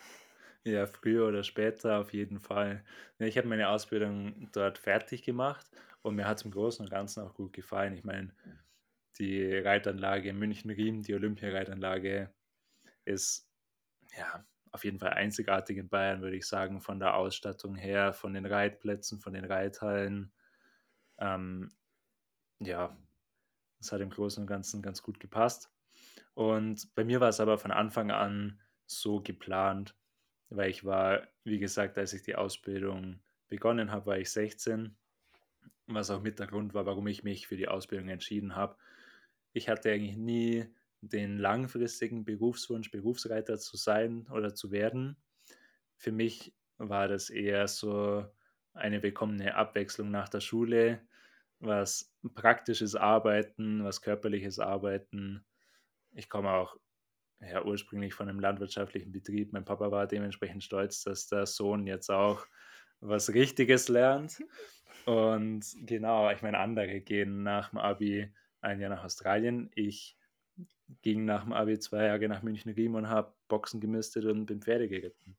Ja, 0.64 0.86
früher 0.86 1.28
oder 1.28 1.44
später 1.44 1.98
auf 1.98 2.14
jeden 2.14 2.40
Fall. 2.40 2.82
Ich 3.18 3.36
habe 3.36 3.48
meine 3.48 3.68
Ausbildung 3.68 4.48
dort 4.52 4.78
fertig 4.78 5.24
gemacht 5.24 5.70
und 6.00 6.14
mir 6.14 6.26
hat 6.26 6.38
es 6.38 6.46
im 6.46 6.52
Großen 6.52 6.86
und 6.86 6.90
Ganzen 6.90 7.22
auch 7.22 7.34
gut 7.34 7.52
gefallen. 7.52 7.92
Ich 7.92 8.02
meine, 8.02 8.34
die 9.18 9.58
Reitanlage 9.58 10.30
in 10.30 10.38
München-Riem, 10.38 11.02
die 11.02 11.14
Olympia-Reitanlage, 11.14 12.32
ist 13.04 13.46
ja 14.16 14.46
auf 14.72 14.84
jeden 14.84 14.98
Fall 14.98 15.10
einzigartig 15.10 15.76
in 15.76 15.88
Bayern, 15.88 16.22
würde 16.22 16.36
ich 16.36 16.46
sagen, 16.46 16.80
von 16.80 16.98
der 16.98 17.14
Ausstattung 17.14 17.76
her, 17.76 18.12
von 18.12 18.34
den 18.34 18.46
Reitplätzen, 18.46 19.20
von 19.20 19.34
den 19.34 19.44
Reithallen. 19.44 20.32
Ähm, 21.18 21.70
ja, 22.58 22.96
das 23.78 23.92
hat 23.92 24.00
im 24.00 24.10
Großen 24.10 24.42
und 24.42 24.46
Ganzen 24.46 24.82
ganz 24.82 25.02
gut 25.02 25.20
gepasst. 25.20 25.70
Und 26.34 26.94
bei 26.94 27.04
mir 27.04 27.20
war 27.20 27.28
es 27.28 27.40
aber 27.40 27.58
von 27.58 27.70
Anfang 27.70 28.10
an 28.10 28.60
so 28.86 29.20
geplant, 29.20 29.94
weil 30.48 30.70
ich 30.70 30.84
war, 30.84 31.28
wie 31.44 31.58
gesagt, 31.58 31.98
als 31.98 32.12
ich 32.12 32.22
die 32.22 32.36
Ausbildung 32.36 33.20
begonnen 33.48 33.90
habe, 33.90 34.06
war 34.06 34.18
ich 34.18 34.30
16 34.30 34.96
was 35.94 36.10
auch 36.10 36.22
mit 36.22 36.38
der 36.38 36.46
Grund 36.46 36.74
war, 36.74 36.86
warum 36.86 37.06
ich 37.06 37.24
mich 37.24 37.46
für 37.46 37.56
die 37.56 37.68
Ausbildung 37.68 38.08
entschieden 38.08 38.56
habe. 38.56 38.76
Ich 39.52 39.68
hatte 39.68 39.90
eigentlich 39.90 40.16
nie 40.16 40.66
den 41.02 41.36
langfristigen 41.36 42.24
Berufswunsch, 42.24 42.90
Berufsreiter 42.90 43.58
zu 43.58 43.76
sein 43.76 44.26
oder 44.30 44.54
zu 44.54 44.70
werden. 44.70 45.16
Für 45.96 46.12
mich 46.12 46.54
war 46.78 47.08
das 47.08 47.28
eher 47.28 47.68
so 47.68 48.24
eine 48.72 49.02
willkommene 49.02 49.54
Abwechslung 49.54 50.10
nach 50.10 50.28
der 50.28 50.40
Schule, 50.40 51.00
was 51.58 52.14
praktisches 52.34 52.94
Arbeiten, 52.94 53.84
was 53.84 54.00
körperliches 54.00 54.58
Arbeiten. 54.58 55.44
Ich 56.12 56.28
komme 56.28 56.50
auch 56.50 56.76
ja, 57.40 57.64
ursprünglich 57.64 58.14
von 58.14 58.28
einem 58.28 58.40
landwirtschaftlichen 58.40 59.12
Betrieb. 59.12 59.52
Mein 59.52 59.64
Papa 59.64 59.90
war 59.90 60.06
dementsprechend 60.06 60.62
stolz, 60.62 61.02
dass 61.02 61.26
der 61.26 61.46
Sohn 61.46 61.86
jetzt 61.86 62.10
auch 62.10 62.46
was 63.00 63.34
Richtiges 63.34 63.88
lernt. 63.88 64.42
Und 65.04 65.64
genau, 65.80 66.30
ich 66.30 66.42
meine, 66.42 66.58
andere 66.58 67.00
gehen 67.00 67.42
nach 67.42 67.70
dem 67.70 67.78
Abi 67.78 68.32
ein 68.60 68.80
Jahr 68.80 68.90
nach 68.90 69.04
Australien. 69.04 69.70
Ich 69.74 70.16
ging 71.02 71.24
nach 71.24 71.44
dem 71.44 71.52
Abi 71.52 71.78
zwei 71.78 72.06
Jahre 72.06 72.28
nach 72.28 72.42
München 72.42 72.72
Riem 72.72 72.94
und 72.94 73.08
habe 73.08 73.34
Boxen 73.48 73.80
gemistet 73.80 74.24
und 74.24 74.46
bin 74.46 74.60
Pferde 74.60 74.88
geritten. 74.88 75.36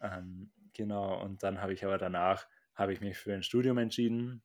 Ähm, 0.00 0.50
genau, 0.74 1.20
und 1.22 1.42
dann 1.42 1.60
habe 1.60 1.72
ich 1.72 1.84
aber 1.84 1.98
danach 1.98 2.46
habe 2.74 2.92
ich 2.92 3.00
mich 3.00 3.18
für 3.18 3.34
ein 3.34 3.42
Studium 3.42 3.78
entschieden 3.78 4.42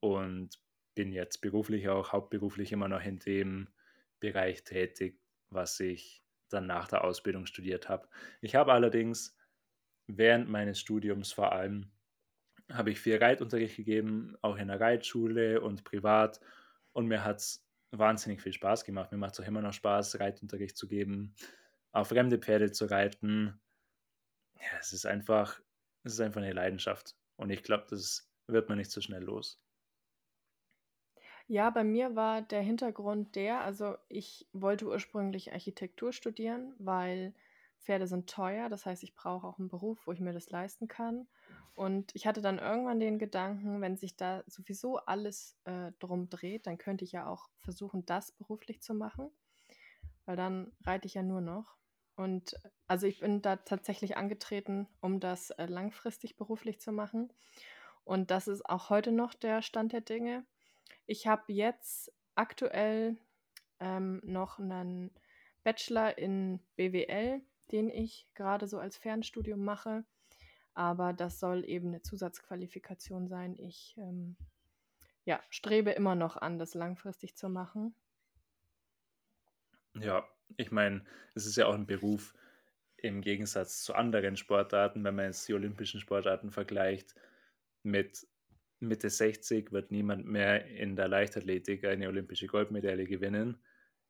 und 0.00 0.58
bin 0.94 1.12
jetzt 1.12 1.40
beruflich 1.40 1.88
auch 1.88 2.12
hauptberuflich 2.12 2.72
immer 2.72 2.88
noch 2.88 3.04
in 3.04 3.18
dem 3.20 3.68
Bereich 4.18 4.64
tätig, 4.64 5.20
was 5.50 5.78
ich 5.80 6.24
dann 6.48 6.66
nach 6.66 6.88
der 6.88 7.04
Ausbildung 7.04 7.46
studiert 7.46 7.88
habe. 7.88 8.08
Ich 8.40 8.56
habe 8.56 8.72
allerdings 8.72 9.36
während 10.08 10.48
meines 10.48 10.80
Studiums 10.80 11.32
vor 11.32 11.52
allem 11.52 11.92
habe 12.72 12.90
ich 12.90 13.00
viel 13.00 13.16
Reitunterricht 13.16 13.76
gegeben, 13.76 14.36
auch 14.42 14.56
in 14.56 14.68
der 14.68 14.80
Reitschule 14.80 15.60
und 15.60 15.84
privat. 15.84 16.40
Und 16.92 17.06
mir 17.06 17.24
hat 17.24 17.38
es 17.38 17.66
wahnsinnig 17.92 18.42
viel 18.42 18.52
Spaß 18.52 18.84
gemacht. 18.84 19.12
Mir 19.12 19.18
macht 19.18 19.34
es 19.34 19.40
auch 19.40 19.46
immer 19.48 19.62
noch 19.62 19.72
Spaß, 19.72 20.20
Reitunterricht 20.20 20.76
zu 20.76 20.88
geben, 20.88 21.34
auch 21.92 22.06
fremde 22.06 22.38
Pferde 22.38 22.72
zu 22.72 22.86
reiten. 22.86 23.60
Ja, 24.54 24.78
es 24.80 24.92
ist 24.92 25.06
einfach, 25.06 25.60
es 26.04 26.14
ist 26.14 26.20
einfach 26.20 26.40
eine 26.42 26.52
Leidenschaft. 26.52 27.16
Und 27.36 27.50
ich 27.50 27.62
glaube, 27.62 27.86
das 27.90 28.30
wird 28.46 28.68
man 28.68 28.78
nicht 28.78 28.90
so 28.90 29.00
schnell 29.00 29.22
los. 29.24 29.60
Ja, 31.46 31.70
bei 31.70 31.84
mir 31.84 32.14
war 32.16 32.42
der 32.42 32.62
Hintergrund 32.62 33.34
der, 33.34 33.60
also 33.62 33.96
ich 34.08 34.48
wollte 34.52 34.86
ursprünglich 34.86 35.52
Architektur 35.52 36.12
studieren, 36.12 36.74
weil 36.78 37.34
Pferde 37.80 38.06
sind 38.06 38.30
teuer, 38.30 38.68
das 38.68 38.86
heißt, 38.86 39.02
ich 39.02 39.14
brauche 39.14 39.46
auch 39.46 39.58
einen 39.58 39.68
Beruf, 39.68 40.06
wo 40.06 40.12
ich 40.12 40.20
mir 40.20 40.32
das 40.32 40.50
leisten 40.50 40.86
kann. 40.86 41.26
Und 41.74 42.14
ich 42.14 42.26
hatte 42.26 42.42
dann 42.42 42.58
irgendwann 42.58 43.00
den 43.00 43.18
Gedanken, 43.18 43.80
wenn 43.80 43.96
sich 43.96 44.16
da 44.16 44.42
sowieso 44.46 44.98
alles 44.98 45.56
äh, 45.64 45.92
drum 45.98 46.28
dreht, 46.28 46.66
dann 46.66 46.78
könnte 46.78 47.04
ich 47.04 47.12
ja 47.12 47.26
auch 47.26 47.48
versuchen, 47.58 48.04
das 48.04 48.32
beruflich 48.32 48.82
zu 48.82 48.94
machen, 48.94 49.30
weil 50.26 50.36
dann 50.36 50.72
reite 50.84 51.06
ich 51.06 51.14
ja 51.14 51.22
nur 51.22 51.40
noch. 51.40 51.76
Und 52.16 52.54
also 52.86 53.06
ich 53.06 53.20
bin 53.20 53.40
da 53.40 53.56
tatsächlich 53.56 54.16
angetreten, 54.16 54.88
um 55.00 55.20
das 55.20 55.50
äh, 55.50 55.66
langfristig 55.66 56.36
beruflich 56.36 56.80
zu 56.80 56.92
machen. 56.92 57.32
Und 58.04 58.30
das 58.30 58.46
ist 58.46 58.68
auch 58.68 58.90
heute 58.90 59.12
noch 59.12 59.32
der 59.32 59.62
Stand 59.62 59.92
der 59.92 60.02
Dinge. 60.02 60.44
Ich 61.06 61.26
habe 61.26 61.52
jetzt 61.52 62.12
aktuell 62.34 63.16
ähm, 63.78 64.20
noch 64.24 64.58
einen 64.58 65.10
Bachelor 65.64 66.18
in 66.18 66.60
BWL, 66.76 67.40
den 67.72 67.88
ich 67.88 68.28
gerade 68.34 68.66
so 68.66 68.78
als 68.78 68.96
Fernstudium 68.96 69.64
mache. 69.64 70.04
Aber 70.74 71.12
das 71.12 71.40
soll 71.40 71.64
eben 71.64 71.88
eine 71.88 72.02
Zusatzqualifikation 72.02 73.28
sein. 73.28 73.56
Ich 73.58 73.94
ähm, 73.98 74.36
ja, 75.24 75.40
strebe 75.50 75.90
immer 75.90 76.14
noch 76.14 76.36
an, 76.36 76.58
das 76.58 76.74
langfristig 76.74 77.36
zu 77.36 77.48
machen. 77.48 77.94
Ja, 79.94 80.24
ich 80.56 80.70
meine, 80.70 81.04
es 81.34 81.46
ist 81.46 81.56
ja 81.56 81.66
auch 81.66 81.74
ein 81.74 81.86
Beruf 81.86 82.34
im 82.96 83.22
Gegensatz 83.22 83.82
zu 83.82 83.94
anderen 83.94 84.36
Sportarten, 84.36 85.04
wenn 85.04 85.14
man 85.14 85.26
jetzt 85.26 85.48
die 85.48 85.54
olympischen 85.54 86.00
Sportarten 86.00 86.50
vergleicht, 86.50 87.14
mit 87.82 88.26
Mitte 88.78 89.10
60 89.10 89.72
wird 89.72 89.90
niemand 89.90 90.26
mehr 90.26 90.66
in 90.66 90.96
der 90.96 91.08
Leichtathletik 91.08 91.84
eine 91.84 92.08
olympische 92.08 92.46
Goldmedaille 92.46 93.06
gewinnen. 93.06 93.62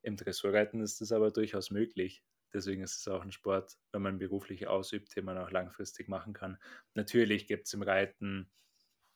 Im 0.03 0.17
Dressurreiten 0.17 0.81
ist 0.81 1.01
das 1.01 1.13
aber 1.13 1.31
durchaus 1.31 1.71
möglich. 1.71 2.23
Deswegen 2.53 2.83
ist 2.83 2.99
es 2.99 3.09
auch 3.09 3.23
ein 3.23 3.33
Sport, 3.33 3.77
wenn 3.93 4.03
man 4.03 4.19
beruflich 4.19 4.67
ausübt, 4.67 5.15
den 5.17 5.25
man 5.25 5.39
auch 5.39 5.51
langfristig 5.51 6.09
machen 6.09 6.33
kann. 6.33 6.59
Natürlich 6.95 7.47
gibt 7.47 7.67
es 7.67 7.75
im 7.75 7.83
Reiten 7.83 8.51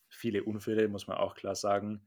viele 0.08 0.44
Unfälle, 0.44 0.88
muss 0.88 1.06
man 1.06 1.16
auch 1.16 1.34
klar 1.34 1.54
sagen. 1.54 2.06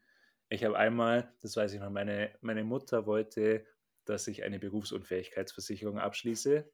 Ich 0.50 0.64
habe 0.64 0.78
einmal, 0.78 1.34
das 1.42 1.58
weiß 1.58 1.74
ich 1.74 1.80
noch, 1.80 1.90
meine, 1.90 2.34
meine 2.42 2.64
Mutter 2.64 3.06
wollte, 3.06 3.66
dass 4.06 4.28
ich 4.28 4.44
eine 4.44 4.60
Berufsunfähigkeitsversicherung 4.60 6.00
abschließe. 6.00 6.72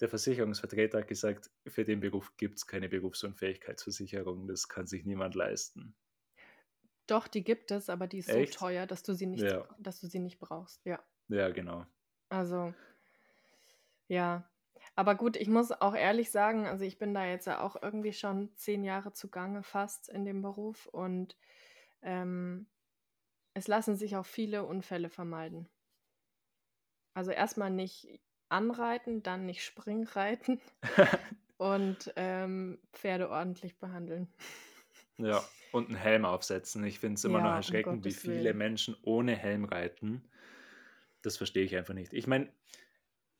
Der 0.00 0.08
Versicherungsvertreter 0.08 0.98
hat 0.98 1.08
gesagt, 1.08 1.50
für 1.66 1.84
den 1.84 1.98
Beruf 1.98 2.36
gibt 2.36 2.58
es 2.58 2.66
keine 2.66 2.88
Berufsunfähigkeitsversicherung, 2.88 4.46
das 4.46 4.68
kann 4.68 4.86
sich 4.86 5.04
niemand 5.04 5.34
leisten. 5.34 5.96
Doch, 7.08 7.26
die 7.26 7.42
gibt 7.42 7.70
es, 7.70 7.90
aber 7.90 8.06
die 8.06 8.18
ist 8.18 8.28
Echt? 8.28 8.52
so 8.52 8.58
teuer, 8.60 8.86
dass 8.86 9.02
du 9.02 9.14
sie 9.14 9.26
nicht, 9.26 9.42
ja. 9.42 9.66
dass 9.78 9.98
du 10.00 10.06
sie 10.06 10.20
nicht 10.20 10.38
brauchst. 10.38 10.84
Ja. 10.84 11.02
Ja, 11.28 11.48
genau. 11.48 11.86
Also, 12.28 12.74
ja. 14.08 14.48
Aber 14.94 15.14
gut, 15.14 15.36
ich 15.36 15.48
muss 15.48 15.70
auch 15.70 15.94
ehrlich 15.94 16.30
sagen, 16.30 16.66
also 16.66 16.84
ich 16.84 16.98
bin 16.98 17.14
da 17.14 17.24
jetzt 17.24 17.46
ja 17.46 17.60
auch 17.60 17.80
irgendwie 17.80 18.12
schon 18.12 18.50
zehn 18.56 18.82
Jahre 18.82 19.12
zugange 19.12 19.62
fast 19.62 20.08
in 20.08 20.24
dem 20.24 20.42
Beruf 20.42 20.86
und 20.86 21.36
ähm, 22.02 22.66
es 23.54 23.68
lassen 23.68 23.96
sich 23.96 24.16
auch 24.16 24.26
viele 24.26 24.64
Unfälle 24.64 25.08
vermeiden. 25.08 25.68
Also 27.14 27.30
erstmal 27.30 27.70
nicht 27.70 28.20
anreiten, 28.48 29.22
dann 29.22 29.46
nicht 29.46 29.64
springreiten 29.64 30.60
und 31.58 32.12
ähm, 32.16 32.78
Pferde 32.92 33.30
ordentlich 33.30 33.78
behandeln. 33.78 34.28
Ja, 35.20 35.42
und 35.72 35.88
einen 35.88 35.96
Helm 35.96 36.24
aufsetzen. 36.24 36.84
Ich 36.84 37.00
finde 37.00 37.14
es 37.16 37.24
immer 37.24 37.40
ja, 37.40 37.46
noch 37.46 37.56
erschreckend, 37.56 37.92
um 37.92 38.04
wie 38.04 38.12
viele 38.12 38.44
Willen. 38.44 38.56
Menschen 38.56 38.96
ohne 39.02 39.34
Helm 39.34 39.64
reiten. 39.64 40.22
Das 41.22 41.36
verstehe 41.36 41.64
ich 41.64 41.76
einfach 41.76 41.92
nicht. 41.92 42.12
Ich 42.12 42.28
meine, 42.28 42.52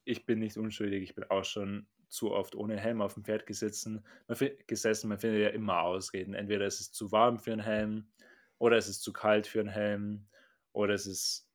ich 0.08 0.24
bin 0.24 0.38
nicht 0.38 0.56
unschuldig, 0.56 1.02
ich 1.02 1.14
bin 1.14 1.24
auch 1.24 1.44
schon 1.44 1.86
zu 2.08 2.32
oft 2.32 2.54
ohne 2.54 2.78
Helm 2.78 3.02
auf 3.02 3.14
dem 3.14 3.24
Pferd 3.24 3.46
gesessen. 3.46 4.04
Man, 4.26 4.38
gesessen. 4.66 5.08
man 5.08 5.18
findet 5.18 5.42
ja 5.42 5.50
immer 5.50 5.82
Ausreden. 5.82 6.32
Entweder 6.32 6.64
es 6.64 6.80
ist 6.80 6.94
zu 6.94 7.12
warm 7.12 7.38
für 7.38 7.52
einen 7.52 7.60
Helm 7.60 8.10
oder 8.56 8.78
es 8.78 8.88
ist 8.88 9.02
zu 9.02 9.12
kalt 9.12 9.46
für 9.46 9.60
einen 9.60 9.68
Helm 9.68 10.26
oder 10.72 10.94
es 10.94 11.06
ist 11.06 11.50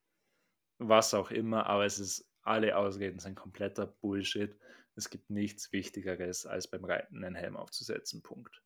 was 0.78 1.14
auch 1.14 1.30
immer, 1.30 1.66
aber 1.66 1.84
es 1.84 1.98
ist, 1.98 2.30
alle 2.42 2.76
Ausreden 2.76 3.18
sind 3.18 3.34
kompletter 3.34 3.86
Bullshit. 3.86 4.56
Es 4.94 5.10
gibt 5.10 5.30
nichts 5.30 5.72
Wichtigeres, 5.72 6.46
als 6.46 6.68
beim 6.68 6.84
Reiten 6.84 7.24
einen 7.24 7.34
Helm 7.34 7.56
aufzusetzen. 7.56 8.22
Punkt. 8.22 8.62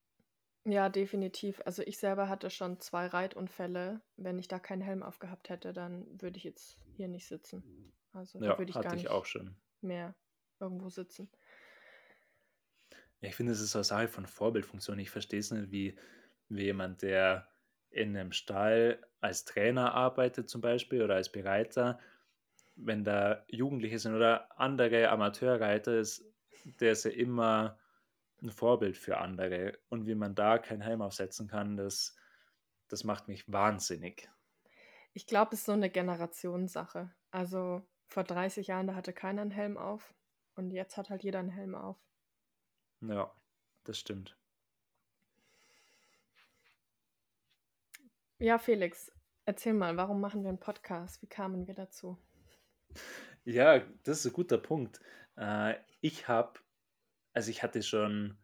Ja, 0.66 0.90
definitiv. 0.90 1.62
Also 1.64 1.82
ich 1.82 1.96
selber 1.96 2.28
hatte 2.28 2.50
schon 2.50 2.78
zwei 2.80 3.06
Reitunfälle. 3.06 4.02
Wenn 4.16 4.38
ich 4.38 4.48
da 4.48 4.58
keinen 4.58 4.82
Helm 4.82 5.02
aufgehabt 5.02 5.48
hätte, 5.48 5.72
dann 5.72 6.06
würde 6.20 6.36
ich 6.36 6.44
jetzt 6.44 6.76
hier 6.96 7.08
nicht 7.08 7.26
sitzen. 7.26 7.92
Also 8.12 8.38
da 8.38 8.58
würde 8.58 8.70
ich 8.70 8.76
hatte 8.76 8.88
gar 8.88 8.96
ich 8.96 9.08
auch 9.08 9.24
schon. 9.24 9.56
Mehr 9.82 10.14
irgendwo 10.60 10.88
sitzen. 10.88 11.30
Ja, 13.20 13.28
ich 13.28 13.34
finde, 13.34 13.52
es 13.52 13.60
ist 13.60 13.74
eine 13.74 13.84
Sache 13.84 14.08
von 14.08 14.26
Vorbildfunktion. 14.26 14.98
Ich 14.98 15.10
verstehe 15.10 15.40
es 15.40 15.50
nicht, 15.50 15.70
wie, 15.70 15.98
wie 16.48 16.64
jemand, 16.64 17.02
der 17.02 17.48
in 17.90 18.16
einem 18.16 18.32
Stall 18.32 19.04
als 19.20 19.44
Trainer 19.44 19.94
arbeitet 19.94 20.48
zum 20.48 20.60
Beispiel 20.60 21.02
oder 21.02 21.16
als 21.16 21.32
Bereiter, 21.32 21.98
wenn 22.76 23.02
da 23.02 23.44
Jugendliche 23.48 23.98
sind 23.98 24.14
oder 24.14 24.58
andere 24.60 25.08
Amateurreiter, 25.08 25.98
ist, 25.98 26.24
der 26.80 26.92
ist 26.92 27.04
ja 27.04 27.10
immer 27.10 27.78
ein 28.40 28.50
Vorbild 28.50 28.96
für 28.96 29.18
andere. 29.18 29.78
Und 29.88 30.06
wie 30.06 30.14
man 30.14 30.34
da 30.34 30.58
keinen 30.58 30.82
Helm 30.82 31.02
aufsetzen 31.02 31.48
kann, 31.48 31.76
das, 31.76 32.16
das 32.86 33.02
macht 33.02 33.26
mich 33.26 33.50
wahnsinnig. 33.50 34.30
Ich 35.12 35.26
glaube, 35.26 35.54
es 35.54 35.60
ist 35.60 35.66
so 35.66 35.72
eine 35.72 35.90
Generationssache. 35.90 37.10
Also 37.30 37.84
vor 38.08 38.24
30 38.24 38.66
Jahren, 38.66 38.86
da 38.86 38.94
hatte 38.94 39.12
keiner 39.12 39.42
einen 39.42 39.50
Helm 39.50 39.76
auf. 39.76 40.14
Und 40.54 40.70
jetzt 40.72 40.96
hat 40.96 41.10
halt 41.10 41.22
jeder 41.22 41.38
einen 41.38 41.50
Helm 41.50 41.74
auf. 41.74 41.96
Ja, 43.00 43.32
das 43.84 43.98
stimmt. 43.98 44.36
Ja, 48.38 48.58
Felix, 48.58 49.12
erzähl 49.44 49.74
mal, 49.74 49.96
warum 49.96 50.20
machen 50.20 50.42
wir 50.42 50.48
einen 50.48 50.60
Podcast? 50.60 51.22
Wie 51.22 51.26
kamen 51.26 51.66
wir 51.66 51.74
dazu? 51.74 52.18
Ja, 53.44 53.80
das 54.04 54.20
ist 54.20 54.26
ein 54.26 54.32
guter 54.32 54.58
Punkt. 54.58 55.00
Äh, 55.36 55.74
ich 56.00 56.28
habe 56.28 56.58
also 57.38 57.52
ich 57.52 57.62
hatte 57.62 57.84
schon 57.84 58.36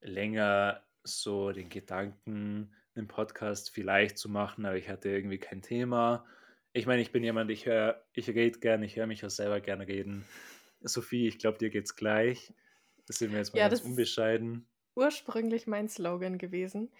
länger 0.00 0.84
so 1.02 1.50
den 1.50 1.68
Gedanken, 1.70 2.72
einen 2.94 3.08
Podcast 3.08 3.70
vielleicht 3.70 4.16
zu 4.16 4.28
machen, 4.28 4.64
aber 4.64 4.76
ich 4.76 4.88
hatte 4.88 5.08
irgendwie 5.08 5.38
kein 5.38 5.60
Thema. 5.60 6.24
Ich 6.72 6.86
meine, 6.86 7.02
ich 7.02 7.12
bin 7.12 7.24
jemand, 7.24 7.50
ich 7.50 7.66
höre, 7.66 8.04
ich 8.12 8.28
rede 8.28 8.58
gerne, 8.58 8.86
ich 8.86 8.96
höre 8.96 9.06
mich 9.06 9.24
auch 9.24 9.30
selber 9.30 9.60
gerne 9.60 9.86
reden. 9.86 10.24
Sophie, 10.80 11.26
ich 11.26 11.38
glaube, 11.38 11.58
dir 11.58 11.70
geht's 11.70 11.96
gleich. 11.96 12.52
Das 13.06 13.18
sind 13.18 13.32
wir 13.32 13.38
jetzt 13.38 13.54
mal 13.54 13.60
ja, 13.60 13.68
ganz 13.68 13.80
unbescheiden. 13.80 14.68
Ursprünglich 14.94 15.66
mein 15.66 15.88
Slogan 15.88 16.38
gewesen. 16.38 16.90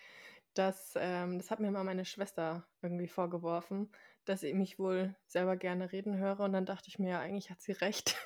Das, 0.54 0.94
ähm, 0.96 1.38
das 1.38 1.50
hat 1.50 1.60
mir 1.60 1.70
mal 1.70 1.84
meine 1.84 2.04
Schwester 2.04 2.66
irgendwie 2.82 3.08
vorgeworfen, 3.08 3.92
dass 4.24 4.42
ich 4.42 4.54
mich 4.54 4.78
wohl 4.78 5.14
selber 5.26 5.56
gerne 5.56 5.92
reden 5.92 6.16
höre. 6.16 6.40
Und 6.40 6.52
dann 6.52 6.66
dachte 6.66 6.88
ich 6.88 6.98
mir, 6.98 7.10
ja, 7.10 7.20
eigentlich 7.20 7.50
hat 7.50 7.60
sie 7.60 7.72
recht. 7.72 8.16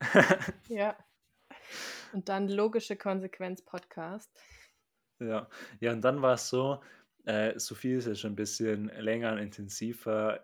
ja. 0.68 0.96
Und 2.12 2.28
dann 2.28 2.48
logische 2.48 2.96
Konsequenz 2.96 3.62
Podcast. 3.62 4.30
Ja, 5.18 5.48
ja, 5.80 5.92
und 5.92 6.02
dann 6.02 6.22
war 6.22 6.34
es 6.34 6.48
so, 6.48 6.80
äh, 7.24 7.58
Sophie 7.58 7.94
ist 7.94 8.06
ja 8.06 8.14
schon 8.14 8.32
ein 8.32 8.36
bisschen 8.36 8.86
länger 8.98 9.32
und 9.32 9.38
intensiver 9.38 10.40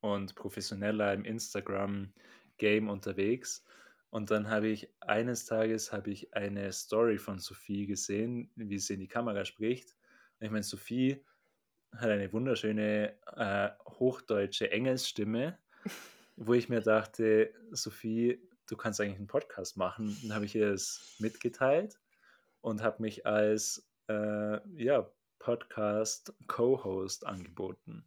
und 0.00 0.34
professioneller 0.34 1.12
im 1.14 1.24
Instagram-Game 1.24 2.88
unterwegs. 2.88 3.64
Und 4.10 4.30
dann 4.30 4.48
habe 4.48 4.68
ich 4.68 4.88
eines 5.00 5.44
Tages 5.44 5.92
habe 5.92 6.10
ich 6.10 6.32
eine 6.34 6.72
Story 6.72 7.18
von 7.18 7.38
Sophie 7.38 7.86
gesehen, 7.86 8.50
wie 8.54 8.78
sie 8.78 8.94
in 8.94 9.00
die 9.00 9.08
Kamera 9.08 9.44
spricht. 9.44 9.96
Und 10.38 10.46
ich 10.46 10.50
meine, 10.50 10.62
Sophie 10.62 11.24
hat 11.92 12.10
eine 12.10 12.32
wunderschöne 12.32 13.16
äh, 13.36 13.70
hochdeutsche 13.98 14.70
Engelsstimme, 14.70 15.58
wo 16.36 16.54
ich 16.54 16.68
mir 16.68 16.80
dachte, 16.80 17.52
Sophie, 17.72 18.40
du 18.68 18.76
kannst 18.76 19.00
eigentlich 19.00 19.18
einen 19.18 19.26
Podcast 19.26 19.76
machen. 19.76 20.16
Dann 20.22 20.34
habe 20.34 20.44
ich 20.44 20.54
ihr 20.54 20.70
das 20.70 21.16
mitgeteilt 21.18 21.98
und 22.60 22.82
habe 22.82 23.02
mich 23.02 23.26
als 23.26 23.88
äh, 24.08 24.82
ja, 24.82 25.10
Podcast-Co-Host 25.38 27.26
angeboten. 27.26 28.04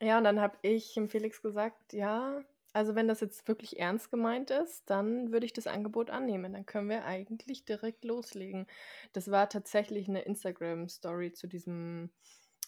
Ja, 0.00 0.18
und 0.18 0.24
dann 0.24 0.40
habe 0.40 0.56
ich 0.62 0.94
dem 0.94 1.08
Felix 1.08 1.42
gesagt, 1.42 1.92
ja, 1.92 2.42
also 2.72 2.94
wenn 2.94 3.08
das 3.08 3.20
jetzt 3.20 3.46
wirklich 3.48 3.78
ernst 3.78 4.10
gemeint 4.10 4.50
ist, 4.50 4.88
dann 4.88 5.32
würde 5.32 5.44
ich 5.44 5.52
das 5.52 5.66
Angebot 5.66 6.08
annehmen. 6.08 6.52
Dann 6.52 6.66
können 6.66 6.88
wir 6.88 7.04
eigentlich 7.04 7.64
direkt 7.64 8.04
loslegen. 8.04 8.66
Das 9.12 9.30
war 9.30 9.48
tatsächlich 9.48 10.08
eine 10.08 10.22
Instagram-Story 10.22 11.32
zu 11.32 11.48
diesem 11.48 12.10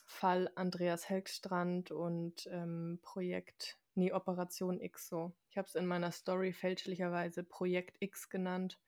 Fall 0.04 0.50
Andreas 0.56 1.08
Helgstrand 1.08 1.90
und 1.90 2.46
ähm, 2.50 2.98
Projekt, 3.00 3.78
nee, 3.94 4.12
Operation 4.12 4.80
X 4.80 5.08
so. 5.08 5.32
Ich 5.48 5.56
habe 5.56 5.68
es 5.68 5.74
in 5.74 5.86
meiner 5.86 6.10
Story 6.10 6.52
fälschlicherweise 6.52 7.44
Projekt 7.44 7.96
X 8.00 8.28
genannt. 8.28 8.78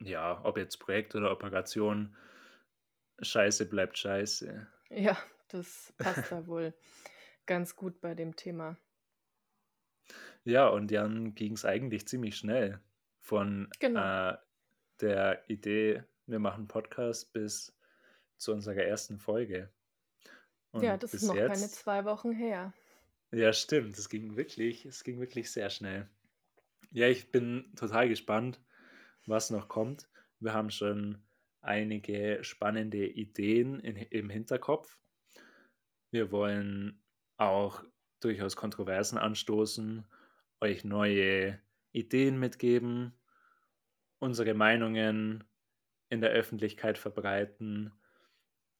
Ja, 0.00 0.40
ob 0.44 0.56
jetzt 0.56 0.78
Projekt 0.78 1.14
oder 1.14 1.30
Operation, 1.30 2.16
Scheiße 3.20 3.66
bleibt 3.68 3.98
Scheiße. 3.98 4.66
Ja, 4.90 5.16
das 5.48 5.92
passt 5.98 6.30
da 6.32 6.46
wohl 6.46 6.74
ganz 7.46 7.76
gut 7.76 8.00
bei 8.00 8.14
dem 8.14 8.36
Thema. 8.36 8.76
Ja, 10.44 10.68
und 10.68 10.90
dann 10.92 11.34
ging 11.34 11.54
es 11.54 11.64
eigentlich 11.64 12.06
ziemlich 12.06 12.36
schnell 12.36 12.80
von 13.20 13.68
Genau. 13.80 14.30
äh, 14.32 14.36
der 15.00 15.48
Idee, 15.48 16.04
wir 16.26 16.38
machen 16.38 16.68
Podcast 16.68 17.32
bis 17.32 17.76
zu 18.36 18.52
unserer 18.52 18.82
ersten 18.84 19.18
Folge. 19.18 19.70
Ja, 20.74 20.94
Und 20.94 21.02
das 21.02 21.14
ist 21.14 21.22
noch 21.22 21.34
keine 21.34 21.48
jetzt, 21.60 21.74
zwei 21.76 22.04
Wochen 22.04 22.32
her. 22.32 22.72
ja, 23.32 23.52
stimmt, 23.52 23.98
es 23.98 24.08
ging 24.08 24.36
wirklich, 24.36 24.84
es 24.86 25.02
ging 25.04 25.18
wirklich 25.18 25.50
sehr 25.50 25.70
schnell. 25.70 26.08
Ja, 26.90 27.08
ich 27.08 27.30
bin 27.32 27.72
total 27.76 28.08
gespannt, 28.08 28.60
was 29.26 29.50
noch 29.50 29.68
kommt. 29.68 30.08
Wir 30.38 30.52
haben 30.54 30.70
schon 30.70 31.22
einige 31.60 32.44
spannende 32.44 33.06
Ideen 33.08 33.80
in, 33.80 33.96
im 33.96 34.30
Hinterkopf. 34.30 34.98
Wir 36.16 36.32
wollen 36.32 36.98
auch 37.36 37.84
durchaus 38.20 38.56
Kontroversen 38.56 39.18
anstoßen, 39.18 40.06
euch 40.62 40.82
neue 40.82 41.60
Ideen 41.92 42.38
mitgeben, 42.38 43.12
unsere 44.18 44.54
Meinungen 44.54 45.44
in 46.08 46.22
der 46.22 46.30
Öffentlichkeit 46.30 46.96
verbreiten 46.96 47.92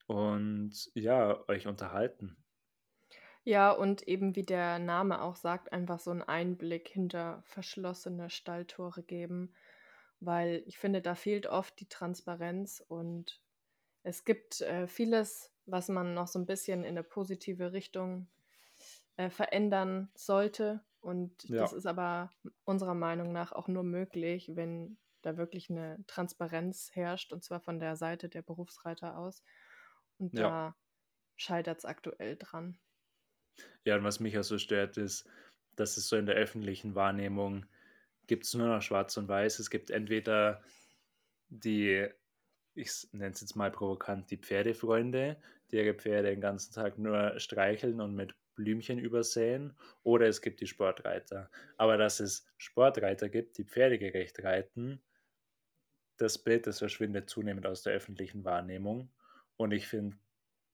und 0.06 0.90
ja, 0.94 1.46
euch 1.46 1.66
unterhalten. 1.66 2.38
Ja, 3.44 3.70
und 3.70 4.08
eben 4.08 4.34
wie 4.34 4.44
der 4.44 4.78
Name 4.78 5.20
auch 5.20 5.36
sagt, 5.36 5.74
einfach 5.74 5.98
so 5.98 6.12
einen 6.12 6.22
Einblick 6.22 6.88
hinter 6.88 7.42
verschlossene 7.44 8.30
Stalltore 8.30 9.02
geben, 9.02 9.52
weil 10.20 10.62
ich 10.64 10.78
finde, 10.78 11.02
da 11.02 11.14
fehlt 11.14 11.48
oft 11.48 11.78
die 11.80 11.88
Transparenz 11.90 12.82
und 12.88 13.42
es 14.04 14.24
gibt 14.24 14.62
äh, 14.62 14.86
vieles, 14.86 15.52
was 15.66 15.88
man 15.88 16.14
noch 16.14 16.28
so 16.28 16.38
ein 16.38 16.46
bisschen 16.46 16.82
in 16.84 16.90
eine 16.90 17.02
positive 17.04 17.72
Richtung 17.72 18.28
äh, 19.16 19.30
verändern 19.30 20.10
sollte. 20.14 20.84
Und 21.00 21.48
das 21.56 21.72
Ja, 21.72 21.72
ist 21.72 21.86
aber 21.86 22.30
unserer 22.64 22.94
Meinung 22.94 23.32
nach 23.32 23.52
auch 23.52 23.68
nur 23.68 23.84
möglich, 23.84 24.50
wenn 24.54 24.98
da 25.22 25.36
wirklich 25.36 25.70
eine 25.70 26.04
Transparenz 26.06 26.90
herrscht, 26.94 27.32
und 27.32 27.44
zwar 27.44 27.60
von 27.60 27.78
der 27.80 27.96
Seite 27.96 28.28
der 28.28 28.42
Berufsreiter 28.42 29.18
aus. 29.18 29.42
Und 30.18 30.38
ja. 30.38 30.38
da 30.38 30.76
scheitert 31.36 31.78
es 31.78 31.84
aktuell 31.84 32.36
dran. 32.36 32.78
Ja, 33.84 33.96
und 33.96 34.04
was 34.04 34.20
mich 34.20 34.38
auch 34.38 34.42
so 34.44 34.58
stört, 34.58 34.96
ist, 34.96 35.28
dass 35.76 35.96
es 35.96 36.08
so 36.08 36.16
in 36.16 36.26
der 36.26 36.34
öffentlichen 36.36 36.94
Wahrnehmung 36.94 37.66
gibt 38.26 38.44
es 38.44 38.54
nur 38.54 38.68
noch 38.68 38.82
schwarz 38.82 39.16
und 39.16 39.28
weiß. 39.28 39.58
Es 39.58 39.70
gibt 39.70 39.90
entweder 39.90 40.62
die, 41.48 42.08
ich 42.74 43.08
nenne 43.12 43.32
es 43.32 43.40
jetzt 43.40 43.56
mal 43.56 43.70
provokant, 43.70 44.30
die 44.30 44.38
Pferdefreunde, 44.38 45.38
die 45.70 45.76
ihre 45.76 45.94
Pferde 45.94 46.30
den 46.30 46.40
ganzen 46.40 46.72
Tag 46.72 46.98
nur 46.98 47.38
streicheln 47.38 48.00
und 48.00 48.14
mit 48.14 48.34
Blümchen 48.54 48.98
übersäen, 48.98 49.76
oder 50.02 50.26
es 50.26 50.40
gibt 50.40 50.60
die 50.60 50.66
Sportreiter. 50.66 51.50
Aber 51.76 51.96
dass 51.96 52.20
es 52.20 52.46
Sportreiter 52.56 53.28
gibt, 53.28 53.58
die 53.58 53.64
pferdegerecht 53.64 54.42
reiten, 54.42 55.02
das 56.16 56.38
Bild, 56.42 56.66
das 56.66 56.78
verschwindet 56.78 57.28
zunehmend 57.28 57.66
aus 57.66 57.82
der 57.82 57.92
öffentlichen 57.92 58.44
Wahrnehmung. 58.44 59.10
Und 59.56 59.72
ich 59.72 59.86
finde, 59.86 60.16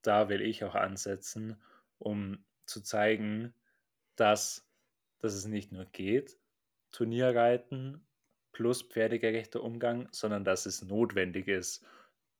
da 0.02 0.28
will 0.28 0.40
ich 0.40 0.64
auch 0.64 0.74
ansetzen, 0.74 1.60
um 1.98 2.44
zu 2.66 2.80
zeigen, 2.80 3.54
dass, 4.16 4.68
dass 5.18 5.34
es 5.34 5.46
nicht 5.46 5.72
nur 5.72 5.84
geht, 5.86 6.38
Turnierreiten 6.92 8.06
plus 8.52 8.82
pferdegerechter 8.82 9.62
Umgang, 9.62 10.08
sondern 10.12 10.44
dass 10.44 10.66
es 10.66 10.82
notwendig 10.82 11.48
ist, 11.48 11.84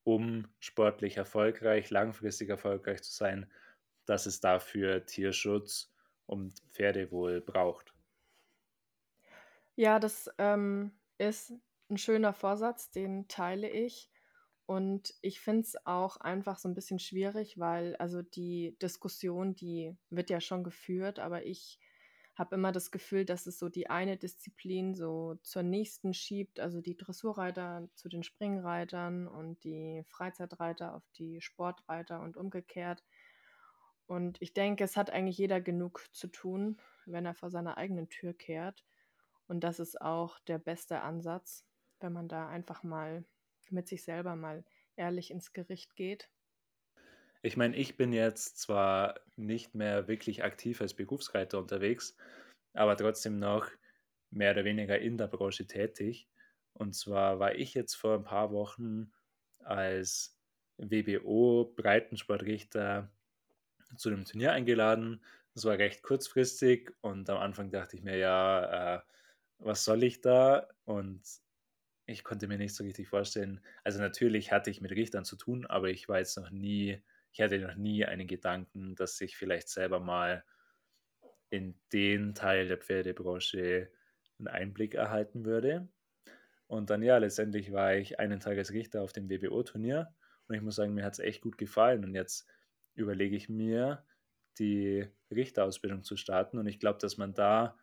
um 0.05 0.49
sportlich 0.61 1.17
erfolgreich, 1.17 1.91
langfristig 1.91 2.49
erfolgreich 2.49 3.03
zu 3.03 3.13
sein, 3.13 3.51
dass 4.07 4.27
es 4.27 4.41
dafür 4.41 5.07
Tierschutz 5.07 5.93
und 6.27 6.61
Pferdewohl 6.73 7.41
braucht. 7.41 7.95
Ja, 9.77 9.99
das 9.99 10.31
ähm, 10.39 10.93
ist 11.19 11.53
ein 11.91 11.97
schöner 11.99 12.33
Vorsatz, 12.33 12.91
den 12.91 13.29
teile 13.29 13.69
ich. 13.71 14.11
Und 14.67 15.15
ich 15.23 15.41
finde 15.41 15.63
es 15.63 15.87
auch 15.87 16.17
einfach 16.19 16.59
so 16.59 16.69
ein 16.69 16.75
bisschen 16.75 16.99
schwierig, 16.99 17.59
weil 17.59 17.97
also 17.97 18.23
die 18.23 18.77
Diskussion, 18.81 19.55
die 19.55 19.97
wird 20.09 20.31
ja 20.31 20.41
schon 20.41 20.65
geführt, 20.65 21.19
aber 21.19 21.45
ich 21.45 21.79
habe 22.43 22.57
immer 22.57 22.73
das 22.73 22.91
Gefühl, 22.91 23.25
dass 23.25 23.47
es 23.47 23.61
so 23.61 23.69
die 23.69 23.89
eine 23.89 24.17
Disziplin 24.17 24.97
so 24.97 25.37
zur 25.45 25.63
nächsten 25.63 26.13
schiebt, 26.13 26.59
also 26.59 26.81
die 26.81 26.97
Dressurreiter 26.97 27.89
zu 27.95 28.09
den 28.09 28.25
Springreitern 28.25 29.29
und 29.29 29.63
die 29.63 30.03
Freizeitreiter 30.09 30.97
auf 30.97 31.09
die 31.17 31.41
Sportreiter 31.41 32.21
und 32.21 32.37
umgekehrt. 32.37 33.05
Und 34.07 34.43
ich 34.43 34.55
denke, 34.55 34.83
es 34.83 34.97
hat 34.97 35.11
eigentlich 35.11 35.39
jeder 35.39 35.61
genug 35.61 36.05
zu 36.11 36.27
tun, 36.27 36.81
wenn 37.07 37.27
er 37.27 37.35
vor 37.35 37.49
seiner 37.49 37.77
eigenen 37.77 38.09
Tür 38.09 38.35
kehrt. 38.35 38.85
Und 39.47 39.61
das 39.63 39.79
ist 39.79 40.01
auch 40.01 40.41
der 40.41 40.59
beste 40.59 41.01
Ansatz, 41.03 41.65
wenn 42.01 42.13
man 42.13 42.27
da 42.27 42.49
einfach 42.49 42.83
mal 42.83 43.25
mit 43.71 43.87
sich 43.87 44.03
selber 44.03 44.35
mal 44.35 44.65
ehrlich 44.97 45.31
ins 45.31 45.53
Gericht 45.53 45.95
geht. 45.95 46.29
Ich 47.43 47.57
meine, 47.57 47.77
ich 47.77 47.97
bin 47.97 48.13
jetzt 48.13 48.59
zwar 48.59 49.21
nicht 49.37 49.75
mehr 49.75 50.07
wirklich 50.09 50.45
aktiv 50.45 50.81
als 50.81 50.95
Berufsreiter 50.95 51.59
unterwegs, 51.59 52.17
aber 52.75 52.97
trotzdem 52.97 53.39
noch 53.39 53.69
mehr 54.31 54.53
oder 54.53 54.65
weniger 54.65 54.99
in 54.99 55.19
der 55.19 55.27
Branche 55.29 55.67
tätig. 55.67 56.29
Und 56.75 56.95
zwar 56.95 57.39
war 57.41 57.55
ich 57.55 57.75
jetzt 57.75 57.95
vor 57.95 58.15
ein 58.15 58.25
paar 58.25 58.53
Wochen 58.53 59.13
als 59.59 60.39
WBO-Breitensportrichter 60.79 63.11
zu 63.97 64.11
dem 64.11 64.25
Turnier 64.25 64.53
eingeladen. 64.53 65.25
Das 65.55 65.65
war 65.65 65.79
recht 65.79 66.03
kurzfristig 66.03 66.93
und 67.01 67.29
am 67.31 67.39
Anfang 67.39 67.71
dachte 67.71 67.97
ich 67.97 68.03
mir, 68.03 68.17
ja, 68.17 68.97
äh, 68.97 69.01
was 69.59 69.85
soll 69.85 70.03
ich 70.05 70.21
da? 70.23 70.69
Und 70.85 71.23
ich 72.07 72.25
konnte 72.25 72.49
mir 72.49 72.59
nicht 72.59 72.75
so 72.75 72.85
richtig 72.85 73.09
vorstellen. 73.09 73.61
Also 73.85 74.01
natürlich 74.01 74.53
hatte 74.53 74.71
ich 74.71 74.81
mit 74.81 74.91
Richtern 74.93 75.25
zu 75.25 75.37
tun, 75.37 75.67
aber 75.67 75.89
ich 75.91 76.09
war 76.09 76.19
jetzt 76.19 76.37
noch 76.37 76.51
nie, 76.51 77.03
ich 77.33 77.41
hatte 77.41 77.59
noch 77.59 77.75
nie 77.75 78.05
einen 78.05 78.27
Gedanken, 78.27 78.95
dass 78.95 79.21
ich 79.21 79.37
vielleicht 79.37 79.69
selber 79.69 80.01
mal 80.01 80.45
in 81.51 81.79
den 81.93 82.35
Teil 82.35 82.69
der 82.69 82.79
Pferdebranche 82.79 83.91
einen 84.39 84.49
Einblick 84.49 84.95
erhalten 84.95 85.45
würde. 85.45 85.89
Und 86.67 86.91
dann 86.91 87.03
ja, 87.03 87.19
letztendlich 87.19 87.73
war 87.73 87.95
ich 87.95 88.19
einen 88.19 88.41
Tag 88.41 88.57
als 88.57 88.73
Richter 88.73 89.03
auf 89.03 89.13
dem 89.13 89.29
WBO-Turnier 89.29 90.15
und 90.49 90.55
ich 90.55 90.63
muss 90.63 90.77
sagen, 90.77 90.95
mir 90.95 91.05
hat 91.05 91.15
es 91.15 91.19
echt 91.19 91.43
gut 91.43 91.59
gefallen. 91.59 92.05
Und 92.05 92.15
jetzt 92.15 92.49
überlege 92.95 93.37
ich 93.37 93.49
mir, 93.49 94.05
die 94.59 95.07
Richterausbildung 95.31 96.03
zu 96.03 96.17
starten. 96.17 96.59
Und 96.59 96.67
ich 96.67 96.79
glaube, 96.79 96.99
dass 96.99 97.17
man 97.17 97.35
da 97.35 97.79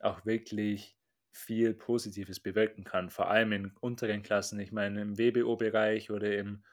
auch 0.00 0.26
wirklich 0.26 0.96
viel 1.30 1.74
Positives 1.74 2.40
bewirken 2.40 2.84
kann, 2.84 3.10
vor 3.10 3.30
allem 3.30 3.52
in 3.52 3.72
unteren 3.80 4.22
Klassen. 4.22 4.58
Ich 4.58 4.72
meine, 4.72 5.00
im 5.00 5.18
WBO-Bereich 5.18 6.10
oder 6.10 6.36
im 6.36 6.64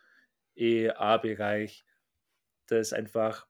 EA-Bereich, 0.55 1.85
da 2.67 2.77
ist 2.77 2.93
einfach, 2.93 3.47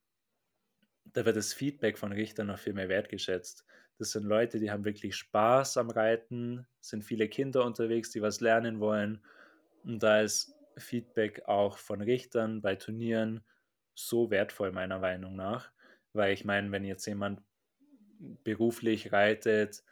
da 1.06 1.25
wird 1.25 1.36
das 1.36 1.54
Feedback 1.54 1.97
von 1.97 2.12
Richtern 2.12 2.47
noch 2.47 2.60
viel 2.60 2.73
mehr 2.73 2.89
wertgeschätzt. 2.89 3.65
Das 3.97 4.12
sind 4.12 4.23
Leute, 4.23 4.60
die 4.60 4.71
haben 4.71 4.84
wirklich 4.84 5.15
Spaß 5.15 5.78
am 5.78 5.89
Reiten, 5.89 6.67
sind 6.82 7.04
viele 7.04 7.30
Kinder 7.30 7.63
unterwegs, 7.63 8.12
die 8.12 8.21
was 8.21 8.41
lernen 8.41 8.80
wollen. 8.80 9.23
Und 9.84 10.04
da 10.04 10.21
ist 10.21 10.54
Feedback 10.78 11.43
auch 11.47 11.78
von 11.78 12.01
Richtern 12.01 12.62
bei 12.62 12.75
Turnieren 12.75 13.43
so 13.93 14.30
wertvoll, 14.30 14.71
meiner 14.71 14.99
Meinung 14.99 15.36
nach. 15.36 15.71
Weil 16.12 16.34
ich 16.34 16.43
meine, 16.43 16.71
wenn 16.71 16.84
jetzt 16.84 17.06
jemand 17.06 17.41
beruflich 18.43 19.12
reitet, 19.13 19.84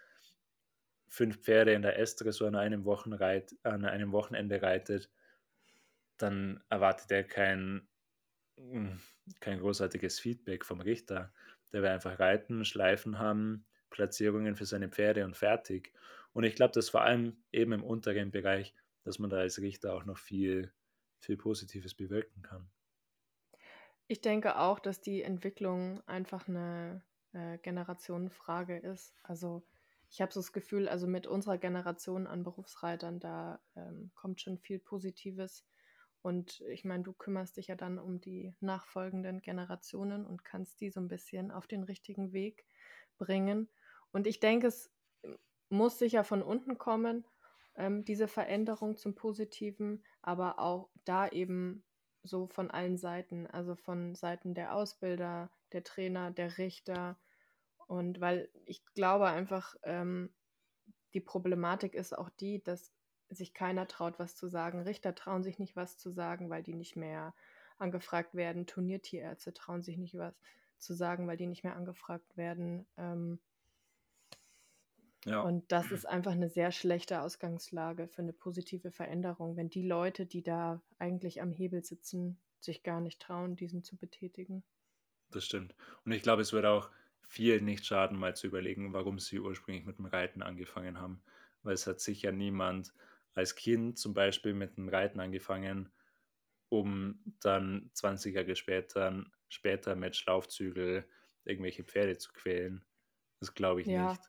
fünf 1.08 1.42
Pferde 1.42 1.74
in 1.74 1.82
der 1.82 2.00
S-Dressur 2.00 2.48
an 2.48 2.56
einem, 2.56 2.86
Wochenreit, 2.86 3.56
an 3.64 3.86
einem 3.86 4.12
Wochenende 4.12 4.62
reitet, 4.62 5.10
dann 6.18 6.64
erwartet 6.70 7.12
er 7.12 7.24
kein, 7.24 7.88
kein 9.40 9.60
großartiges 9.60 10.20
Feedback 10.20 10.66
vom 10.66 10.82
Richter. 10.82 11.34
Der 11.72 11.82
will 11.82 11.90
einfach 11.90 12.20
reiten, 12.20 12.66
Schleifen 12.66 13.20
haben, 13.20 13.66
Platzierungen 13.90 14.56
für 14.56 14.66
seine 14.66 14.90
Pferde 14.90 15.26
und 15.26 15.36
fertig. 15.36 15.94
Und 16.34 16.44
ich 16.44 16.56
glaube, 16.56 16.74
dass 16.74 16.90
vor 16.90 17.02
allem 17.02 17.38
eben 17.52 17.74
im 17.74 17.84
unteren 17.84 18.32
Bereich, 18.32 18.74
dass 19.04 19.20
man 19.20 19.30
da 19.30 19.38
als 19.38 19.60
Richter 19.60 19.94
auch 19.94 20.06
noch 20.06 20.18
viel, 20.18 20.72
viel 21.20 21.38
Positives 21.38 21.94
bewirken 21.94 22.42
kann. 22.42 22.70
Ich 24.08 24.22
denke 24.22 24.60
auch, 24.60 24.80
dass 24.80 25.02
die 25.02 25.22
Entwicklung 25.22 26.06
einfach 26.08 26.48
eine 26.48 27.04
äh, 27.34 27.58
Generationenfrage 27.60 28.78
ist. 28.78 29.16
Also 29.24 29.64
ich 30.10 30.22
habe 30.22 30.32
so 30.32 30.40
das 30.40 30.54
Gefühl, 30.54 30.88
also 30.88 31.08
mit 31.08 31.26
unserer 31.26 31.58
Generation 31.58 32.28
an 32.28 32.44
Berufsreitern, 32.44 33.20
da 33.20 33.60
ähm, 33.76 34.12
kommt 34.14 34.42
schon 34.42 34.60
viel 34.60 34.80
Positives. 34.80 35.66
Und 36.24 36.62
ich 36.70 36.86
meine, 36.86 37.04
du 37.04 37.12
kümmerst 37.12 37.58
dich 37.58 37.68
ja 37.68 37.76
dann 37.76 38.00
um 38.00 38.22
die 38.22 38.56
nachfolgenden 38.62 39.42
Generationen 39.42 40.26
und 40.26 40.46
kannst 40.46 40.80
die 40.80 40.90
so 40.90 41.02
ein 41.02 41.10
bisschen 41.10 41.52
auf 41.52 41.68
den 41.68 41.84
richtigen 41.84 42.32
Weg 42.32 42.66
bringen. 43.18 43.70
Und 44.12 44.26
ich 44.26 44.40
denke, 44.40 44.68
es 44.68 44.90
muss 45.68 46.00
sicher 46.00 46.24
von 46.24 46.42
unten 46.42 46.78
kommen, 46.78 47.26
ähm, 47.76 48.06
diese 48.06 48.30
Veränderung 48.30 48.96
zum 48.96 49.16
Positiven, 49.16 50.06
aber 50.22 50.60
auch 50.60 50.90
da 51.04 51.28
eben 51.28 51.84
so 52.24 52.48
von 52.48 52.72
allen 52.72 52.98
Seiten, 52.98 53.46
also 53.48 53.76
von 53.76 54.16
Seiten 54.16 54.54
der 54.54 54.74
Ausbilder, 54.74 55.52
der 55.74 55.84
Trainer, 55.84 56.32
der 56.32 56.58
Richter. 56.58 57.20
Und 57.88 58.22
weil 58.22 58.50
ich 58.66 58.82
glaube 58.94 59.28
einfach, 59.28 59.76
ähm, 59.84 60.34
die 61.14 61.20
Problematik 61.20 61.96
ist 61.96 62.18
auch 62.18 62.30
die, 62.30 62.64
dass 62.64 62.94
sich 63.36 63.54
keiner 63.54 63.88
traut, 63.88 64.20
was 64.20 64.36
zu 64.36 64.48
sagen. 64.48 64.82
Richter 64.82 65.16
trauen 65.16 65.44
sich 65.44 65.60
nicht, 65.60 65.76
was 65.76 65.98
zu 65.98 66.12
sagen, 66.12 66.50
weil 66.50 66.64
die 66.64 66.76
nicht 66.76 66.96
mehr 66.96 67.34
angefragt 67.78 68.36
werden. 68.36 68.68
Turniertierärzte 68.68 69.54
trauen 69.54 69.82
sich 69.82 69.98
nicht, 69.98 70.18
was 70.18 70.36
zu 70.78 70.94
sagen, 70.94 71.28
weil 71.28 71.38
die 71.38 71.48
nicht 71.48 71.64
mehr 71.64 71.76
angefragt 71.76 72.38
werden. 72.38 72.86
Ähm, 72.98 73.40
ja. 75.26 75.42
Und 75.42 75.72
das 75.72 75.92
ist 75.92 76.06
einfach 76.06 76.34
eine 76.34 76.50
sehr 76.50 76.72
schlechte 76.72 77.22
Ausgangslage 77.22 78.08
für 78.08 78.22
eine 78.22 78.34
positive 78.34 78.92
Veränderung, 78.92 79.56
wenn 79.56 79.70
die 79.70 79.88
Leute, 79.88 80.26
die 80.26 80.44
da 80.44 80.82
eigentlich 81.00 81.42
am 81.42 81.54
Hebel 81.54 81.84
sitzen, 81.84 82.40
sich 82.60 82.84
gar 82.84 83.00
nicht 83.00 83.22
trauen, 83.22 83.56
diesen 83.56 83.84
zu 83.84 83.96
betätigen. 83.96 84.64
Das 85.32 85.46
stimmt. 85.46 85.76
Und 86.06 86.12
ich 86.12 86.22
glaube, 86.22 86.42
es 86.42 86.54
würde 86.54 86.70
auch 86.70 86.90
vielen 87.22 87.66
nicht 87.66 87.86
schaden, 87.86 88.18
mal 88.18 88.36
zu 88.36 88.48
überlegen, 88.48 88.94
warum 88.94 89.18
sie 89.20 89.40
ursprünglich 89.40 89.86
mit 89.86 89.98
dem 89.98 90.06
Reiten 90.06 90.42
angefangen 90.42 91.00
haben. 91.00 91.24
Weil 91.64 91.74
es 91.74 91.88
hat 91.88 92.02
sicher 92.02 92.32
niemand 92.32 92.94
als 93.34 93.56
Kind 93.56 93.98
zum 93.98 94.14
Beispiel 94.14 94.54
mit 94.54 94.78
dem 94.78 94.90
Reiten 94.90 95.20
angefangen, 95.20 95.92
um 96.70 97.20
dann 97.42 97.90
20 97.94 98.36
Jahre 98.36 98.56
später, 98.56 99.26
später 99.50 99.96
mit 99.96 100.16
Schlaufzügel 100.16 101.06
irgendwelche 101.46 101.84
Pferde 101.84 102.18
zu 102.18 102.32
quälen. 102.34 102.84
Das 103.40 103.54
glaube 103.54 103.82
ich 103.82 103.88
ja. 103.88 104.12
nicht. 104.12 104.22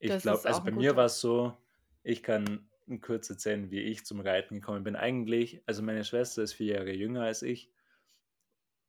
Ich 0.00 0.18
glaube, 0.22 0.44
also 0.44 0.62
bei 0.62 0.70
mir 0.70 0.96
war 0.96 1.06
es 1.06 1.20
so, 1.20 1.56
ich 2.02 2.22
kann 2.22 2.68
kurz 3.00 3.30
erzählen, 3.30 3.70
wie 3.70 3.80
ich 3.80 4.04
zum 4.04 4.20
Reiten 4.20 4.56
gekommen 4.56 4.84
bin. 4.84 4.96
Eigentlich, 4.96 5.62
also 5.66 5.82
meine 5.82 6.04
Schwester 6.04 6.42
ist 6.42 6.52
vier 6.52 6.76
Jahre 6.76 6.92
jünger 6.92 7.22
als 7.22 7.42
ich. 7.42 7.70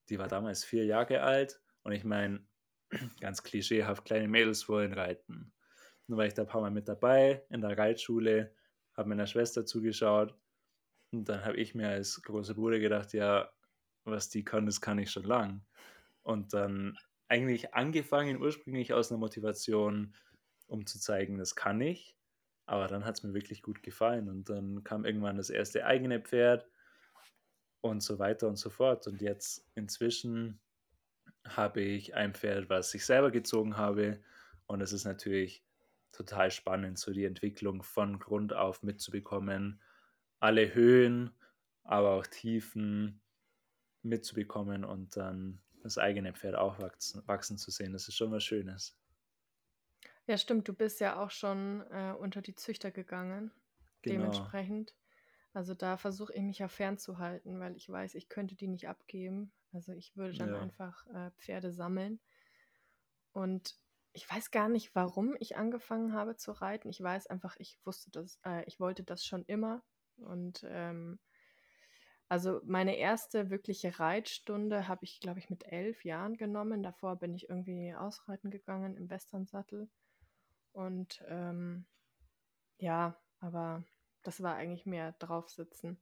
Die 0.09 0.19
war 0.19 0.27
damals 0.27 0.63
vier 0.63 0.85
Jahre 0.85 1.21
alt 1.21 1.61
und 1.83 1.93
ich 1.93 2.03
meine, 2.03 2.45
ganz 3.21 3.43
klischeehaft, 3.43 4.05
kleine 4.05 4.27
Mädels 4.27 4.67
wollen 4.69 4.93
reiten. 4.93 5.53
Nun 6.07 6.17
war 6.17 6.25
ich 6.25 6.33
da 6.33 6.43
ein 6.43 6.47
paar 6.47 6.61
Mal 6.61 6.71
mit 6.71 6.88
dabei 6.88 7.43
in 7.49 7.61
der 7.61 7.77
Reitschule, 7.77 8.53
habe 8.95 9.10
meiner 9.10 9.27
Schwester 9.27 9.65
zugeschaut 9.65 10.36
und 11.12 11.29
dann 11.29 11.45
habe 11.45 11.58
ich 11.58 11.75
mir 11.75 11.89
als 11.89 12.21
großer 12.21 12.53
Bruder 12.53 12.79
gedacht, 12.79 13.13
ja, 13.13 13.51
was 14.03 14.29
die 14.29 14.43
kann, 14.43 14.65
das 14.65 14.81
kann 14.81 14.99
ich 14.99 15.12
schon 15.12 15.23
lang. 15.23 15.65
Und 16.21 16.53
dann 16.53 16.97
eigentlich 17.27 17.73
angefangen 17.73 18.41
ursprünglich 18.41 18.93
aus 18.93 19.12
einer 19.12 19.19
Motivation, 19.19 20.15
um 20.67 20.86
zu 20.86 20.99
zeigen, 20.99 21.38
das 21.38 21.55
kann 21.55 21.81
ich. 21.81 22.15
Aber 22.65 22.88
dann 22.88 23.05
hat 23.05 23.17
es 23.17 23.23
mir 23.23 23.34
wirklich 23.34 23.62
gut 23.62 23.84
gefallen 23.84 24.27
und 24.29 24.49
dann 24.49 24.84
kam 24.84 25.05
irgendwann 25.05 25.38
das 25.38 25.49
erste 25.49 25.86
eigene 25.86 26.19
Pferd 26.19 26.67
und 27.81 28.01
so 28.01 28.17
weiter 28.17 28.47
und 28.47 28.55
so 28.55 28.69
fort. 28.69 29.05
Und 29.08 29.21
jetzt 29.21 29.67
inzwischen 29.75 30.60
habe 31.47 31.81
ich 31.81 32.15
ein 32.15 32.34
Pferd, 32.34 32.69
was 32.69 32.93
ich 32.93 33.05
selber 33.05 33.29
gezogen 33.29 33.77
habe 33.77 34.19
und 34.65 34.81
es 34.81 34.93
ist 34.93 35.05
natürlich 35.05 35.63
total 36.15 36.51
spannend, 36.51 36.97
so 36.97 37.12
die 37.12 37.25
Entwicklung 37.25 37.84
von 37.84 38.19
Grund 38.19 38.54
auf 38.54 38.84
mitzubekommen, 38.84 39.82
alle 40.39 40.73
Höhen, 40.73 41.32
aber 41.84 42.12
auch 42.12 42.25
Tiefen 42.25 43.21
mitzubekommen 44.01 44.84
und 44.84 45.17
dann 45.17 45.62
das 45.84 45.97
eigene 45.97 46.34
Pferd 46.34 46.56
auch 46.56 46.80
wachsen, 46.80 47.21
wachsen 47.28 47.58
zu 47.58 47.71
sehen. 47.71 47.93
Das 47.93 48.08
ist 48.08 48.15
schon 48.15 48.32
was 48.32 48.43
Schönes. 48.43 48.97
Ja, 50.28 50.38
stimmt. 50.38 50.67
Du 50.67 50.73
bist 50.73 50.99
ja 50.99 51.21
auch 51.21 51.30
schon 51.30 51.82
äh, 51.91 52.13
unter 52.17 52.41
die 52.41 52.56
Züchter 52.56 52.91
gegangen. 52.91 53.51
Genau. 54.01 54.32
Dementsprechend. 54.32 54.95
Also 55.54 55.73
da 55.73 55.97
versuche 55.97 56.34
ich 56.34 56.41
mich 56.41 56.60
ja 56.60 56.67
fernzuhalten, 56.67 57.60
weil 57.60 57.75
ich 57.75 57.88
weiß, 57.88 58.15
ich 58.15 58.28
könnte 58.30 58.56
die 58.56 58.67
nicht 58.67 58.88
abgeben. 58.88 59.51
Also 59.73 59.93
ich 59.93 60.15
würde 60.17 60.38
dann 60.38 60.54
ja. 60.54 60.60
einfach 60.60 61.06
äh, 61.08 61.32
Pferde 61.38 61.71
sammeln. 61.71 62.19
Und 63.32 63.78
ich 64.15 64.30
weiß 64.30 64.49
gar 64.49 64.69
nicht, 64.69 64.95
warum 64.95 65.36
ich 65.39 65.58
angefangen 65.58 66.13
habe 66.13 66.38
zu 66.38 66.54
reiten. 66.54 66.89
Ich 66.89 67.01
weiß 67.01 67.28
einfach, 67.28 67.56
ich 67.60 67.78
wusste 67.84 68.12
das, 68.12 68.39
äh, 68.45 68.63
ich 68.65 68.80
wollte 68.80 69.04
das 69.04 69.25
schon 69.25 69.43
immer. 69.45 69.84
Und 70.15 70.65
ähm, 70.69 71.19
also 72.30 72.62
meine 72.63 72.95
erste 72.95 73.49
wirkliche 73.49 73.99
Reitstunde 73.99 74.88
habe 74.88 75.04
ich, 75.04 75.19
glaube 75.19 75.39
ich, 75.39 75.49
mit 75.49 75.71
elf 75.71 76.06
Jahren 76.06 76.38
genommen. 76.38 76.82
Davor 76.82 77.17
bin 77.17 77.36
ich 77.36 77.49
irgendwie 77.49 77.93
ausreiten 77.93 78.49
gegangen 78.51 78.95
im 78.95 79.10
Westernsattel. 79.10 79.89
Und 80.71 81.21
ähm, 81.28 81.86
ja, 82.78 83.21
aber 83.41 83.84
das 84.23 84.41
war 84.41 84.56
eigentlich 84.56 84.86
mehr 84.86 85.12
draufsitzen. 85.19 86.01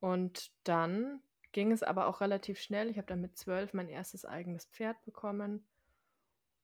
Und 0.00 0.52
dann 0.64 1.22
ging 1.52 1.72
es 1.72 1.82
aber 1.82 2.08
auch 2.08 2.20
relativ 2.20 2.60
schnell. 2.60 2.90
Ich 2.90 2.98
habe 2.98 3.06
dann 3.06 3.22
mit 3.22 3.38
zwölf 3.38 3.72
mein 3.72 3.88
erstes 3.88 4.26
eigenes 4.26 4.66
Pferd 4.66 5.02
bekommen. 5.04 5.66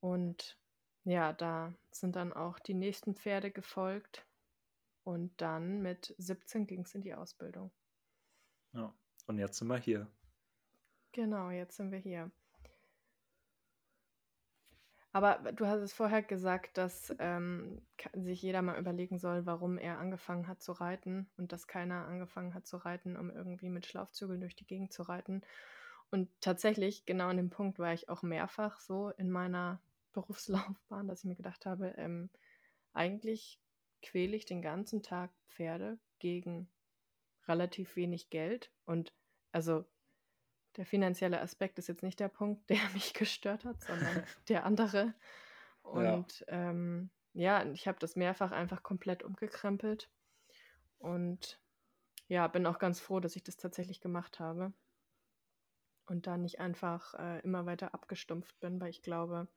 Und 0.03 0.59
ja, 1.05 1.33
da 1.33 1.73
sind 1.93 2.17
dann 2.17 2.33
auch 2.33 2.59
die 2.59 2.75
nächsten 2.75 3.15
Pferde 3.15 3.53
gefolgt. 3.53 4.27
Und 5.05 5.33
dann 5.41 5.81
mit 5.81 6.15
17 6.19 6.67
ging 6.67 6.83
es 6.83 6.95
in 6.95 7.03
die 7.03 7.15
Ausbildung. 7.15 7.71
Ja, 8.73 8.93
und 9.27 9.39
jetzt 9.39 9.59
sind 9.59 9.69
wir 9.69 9.79
hier. 9.79 10.07
Genau, 11.13 11.51
jetzt 11.51 11.77
sind 11.77 11.93
wir 11.93 11.99
hier. 11.99 12.31
Aber 15.13 15.53
du 15.53 15.67
hast 15.67 15.81
es 15.81 15.93
vorher 15.93 16.23
gesagt, 16.23 16.79
dass 16.79 17.15
ähm, 17.19 17.83
sich 18.15 18.43
jeder 18.43 18.63
mal 18.63 18.79
überlegen 18.79 19.19
soll, 19.19 19.47
warum 19.47 19.79
er 19.79 19.99
angefangen 19.99 20.49
hat 20.49 20.63
zu 20.63 20.73
reiten 20.73 21.29
und 21.37 21.53
dass 21.53 21.67
keiner 21.69 22.07
angefangen 22.07 22.55
hat 22.55 22.67
zu 22.67 22.79
reiten, 22.79 23.17
um 23.17 23.31
irgendwie 23.31 23.69
mit 23.69 23.87
Schlaufzügeln 23.87 24.41
durch 24.41 24.57
die 24.57 24.67
Gegend 24.67 24.93
zu 24.93 25.03
reiten. 25.03 25.43
Und 26.11 26.29
tatsächlich, 26.41 27.07
genau 27.07 27.29
an 27.29 27.37
dem 27.37 27.51
Punkt 27.51 27.79
war 27.79 27.93
ich 27.93 28.09
auch 28.09 28.23
mehrfach 28.23 28.81
so 28.81 29.11
in 29.11 29.31
meiner 29.31 29.81
Berufslaufbahn, 30.13 31.09
dass 31.09 31.21
ich 31.21 31.25
mir 31.25 31.37
gedacht 31.37 31.67
habe, 31.67 31.89
ähm, 31.97 32.31
eigentlich 32.93 33.61
quäle 34.03 34.37
ich 34.37 34.45
den 34.45 34.63
ganzen 34.63 35.03
Tag 35.03 35.31
Pferde 35.49 35.99
gegen 36.19 36.69
relativ 37.49 37.97
wenig 37.97 38.31
Geld. 38.31 38.73
Und 38.85 39.13
also 39.53 39.85
der 40.77 40.87
finanzielle 40.87 41.41
Aspekt 41.41 41.79
ist 41.79 41.89
jetzt 41.89 42.03
nicht 42.03 42.21
der 42.21 42.29
Punkt, 42.29 42.69
der 42.71 42.81
mich 42.95 43.15
gestört 43.15 43.65
hat, 43.65 43.83
sondern 43.83 44.25
der 44.49 44.65
andere. 44.65 45.15
Und 45.83 46.45
ja, 46.49 46.71
ähm, 46.71 47.11
ja 47.33 47.65
ich 47.73 47.89
habe 47.89 47.99
das 47.99 48.17
mehrfach 48.17 48.53
einfach 48.53 48.83
komplett 48.83 49.23
umgekrempelt. 49.23 50.11
Und 50.99 51.61
ja, 52.29 52.47
bin 52.47 52.67
auch 52.67 52.79
ganz 52.79 53.01
froh, 53.01 53.21
dass 53.21 53.37
ich 53.37 53.43
das 53.43 53.57
tatsächlich 53.57 54.01
gemacht 54.01 54.39
habe. 54.41 54.73
Und 56.07 56.27
da 56.27 56.37
nicht 56.37 56.61
einfach 56.61 57.15
äh, 57.15 57.41
immer 57.41 57.67
weiter 57.67 57.95
abgestumpft 57.95 58.59
bin, 58.61 58.81
weil 58.81 58.91
ich 58.91 59.03
glaube, 59.03 59.49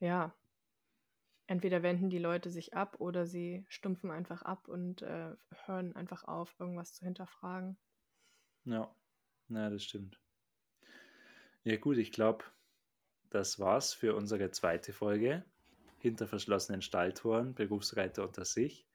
ja, 0.00 0.34
entweder 1.46 1.82
wenden 1.82 2.10
die 2.10 2.18
Leute 2.18 2.50
sich 2.50 2.74
ab 2.74 2.96
oder 3.00 3.26
sie 3.26 3.64
stumpfen 3.68 4.10
einfach 4.10 4.42
ab 4.42 4.68
und 4.68 5.02
äh, 5.02 5.34
hören 5.66 5.94
einfach 5.94 6.24
auf, 6.24 6.54
irgendwas 6.58 6.94
zu 6.94 7.04
hinterfragen. 7.04 7.78
Ja. 8.64 8.94
Na, 9.48 9.68
das 9.68 9.82
stimmt. 9.82 10.20
Ja 11.64 11.76
gut, 11.76 11.98
ich 11.98 12.12
glaube, 12.12 12.44
das 13.30 13.58
war's 13.58 13.92
für 13.92 14.14
unsere 14.14 14.50
zweite 14.52 14.92
Folge 14.92 15.44
hinter 15.98 16.26
verschlossenen 16.26 16.82
Stalltoren, 16.82 17.54
Berufsreiter 17.54 18.22
unter 18.22 18.44
sich. 18.44 18.86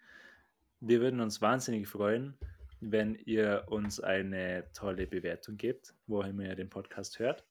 Wir 0.80 1.02
würden 1.02 1.20
uns 1.20 1.42
wahnsinnig 1.42 1.88
freuen, 1.88 2.38
wenn 2.80 3.16
ihr 3.16 3.66
uns 3.68 4.00
eine 4.00 4.72
tolle 4.74 5.08
Bewertung 5.08 5.58
gebt, 5.58 5.94
wo 6.08 6.24
ihr 6.24 6.56
den 6.56 6.70
Podcast 6.70 7.20
hört. 7.20 7.46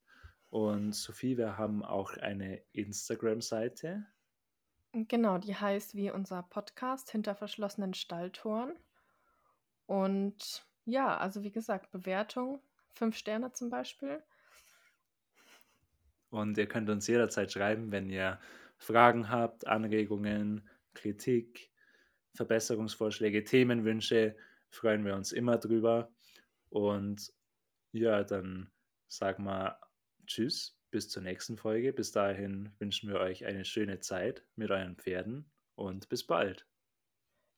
Und 0.54 0.92
Sophie, 0.92 1.36
wir 1.36 1.58
haben 1.58 1.84
auch 1.84 2.16
eine 2.16 2.62
Instagram-Seite. 2.70 4.06
Genau, 4.92 5.38
die 5.38 5.56
heißt 5.56 5.96
wie 5.96 6.12
unser 6.12 6.44
Podcast 6.44 7.10
hinter 7.10 7.34
verschlossenen 7.34 7.92
Stalltoren. 7.92 8.72
Und 9.86 10.64
ja, 10.84 11.18
also 11.18 11.42
wie 11.42 11.50
gesagt, 11.50 11.90
Bewertung 11.90 12.60
Fünf 12.92 13.16
Sterne 13.16 13.50
zum 13.50 13.68
Beispiel. 13.68 14.22
Und 16.30 16.56
ihr 16.56 16.68
könnt 16.68 16.88
uns 16.88 17.08
jederzeit 17.08 17.50
schreiben, 17.50 17.90
wenn 17.90 18.08
ihr 18.08 18.38
Fragen 18.78 19.30
habt, 19.30 19.66
Anregungen, 19.66 20.70
Kritik, 20.92 21.72
Verbesserungsvorschläge, 22.34 23.42
Themenwünsche. 23.42 24.36
Freuen 24.68 25.04
wir 25.04 25.16
uns 25.16 25.32
immer 25.32 25.58
drüber. 25.58 26.12
Und 26.70 27.32
ja, 27.90 28.22
dann 28.22 28.70
sagen 29.08 29.42
wir 29.42 29.80
Tschüss, 30.26 30.76
bis 30.90 31.08
zur 31.08 31.22
nächsten 31.22 31.56
Folge. 31.56 31.92
Bis 31.92 32.12
dahin 32.12 32.70
wünschen 32.78 33.08
wir 33.08 33.20
euch 33.20 33.44
eine 33.44 33.64
schöne 33.64 34.00
Zeit 34.00 34.42
mit 34.56 34.70
euren 34.70 34.96
Pferden 34.96 35.50
und 35.74 36.08
bis 36.08 36.26
bald. 36.26 36.66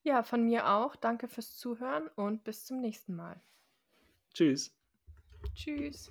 Ja, 0.03 0.23
von 0.23 0.45
mir 0.45 0.69
auch. 0.69 0.95
Danke 0.97 1.29
fürs 1.29 1.57
Zuhören 1.57 2.09
und 2.15 2.45
bis 2.45 2.65
zum 2.65 2.81
nächsten 2.81 3.17
Mal. 3.17 3.41
Tschüss. 4.33 4.73
Tschüss. 5.55 6.11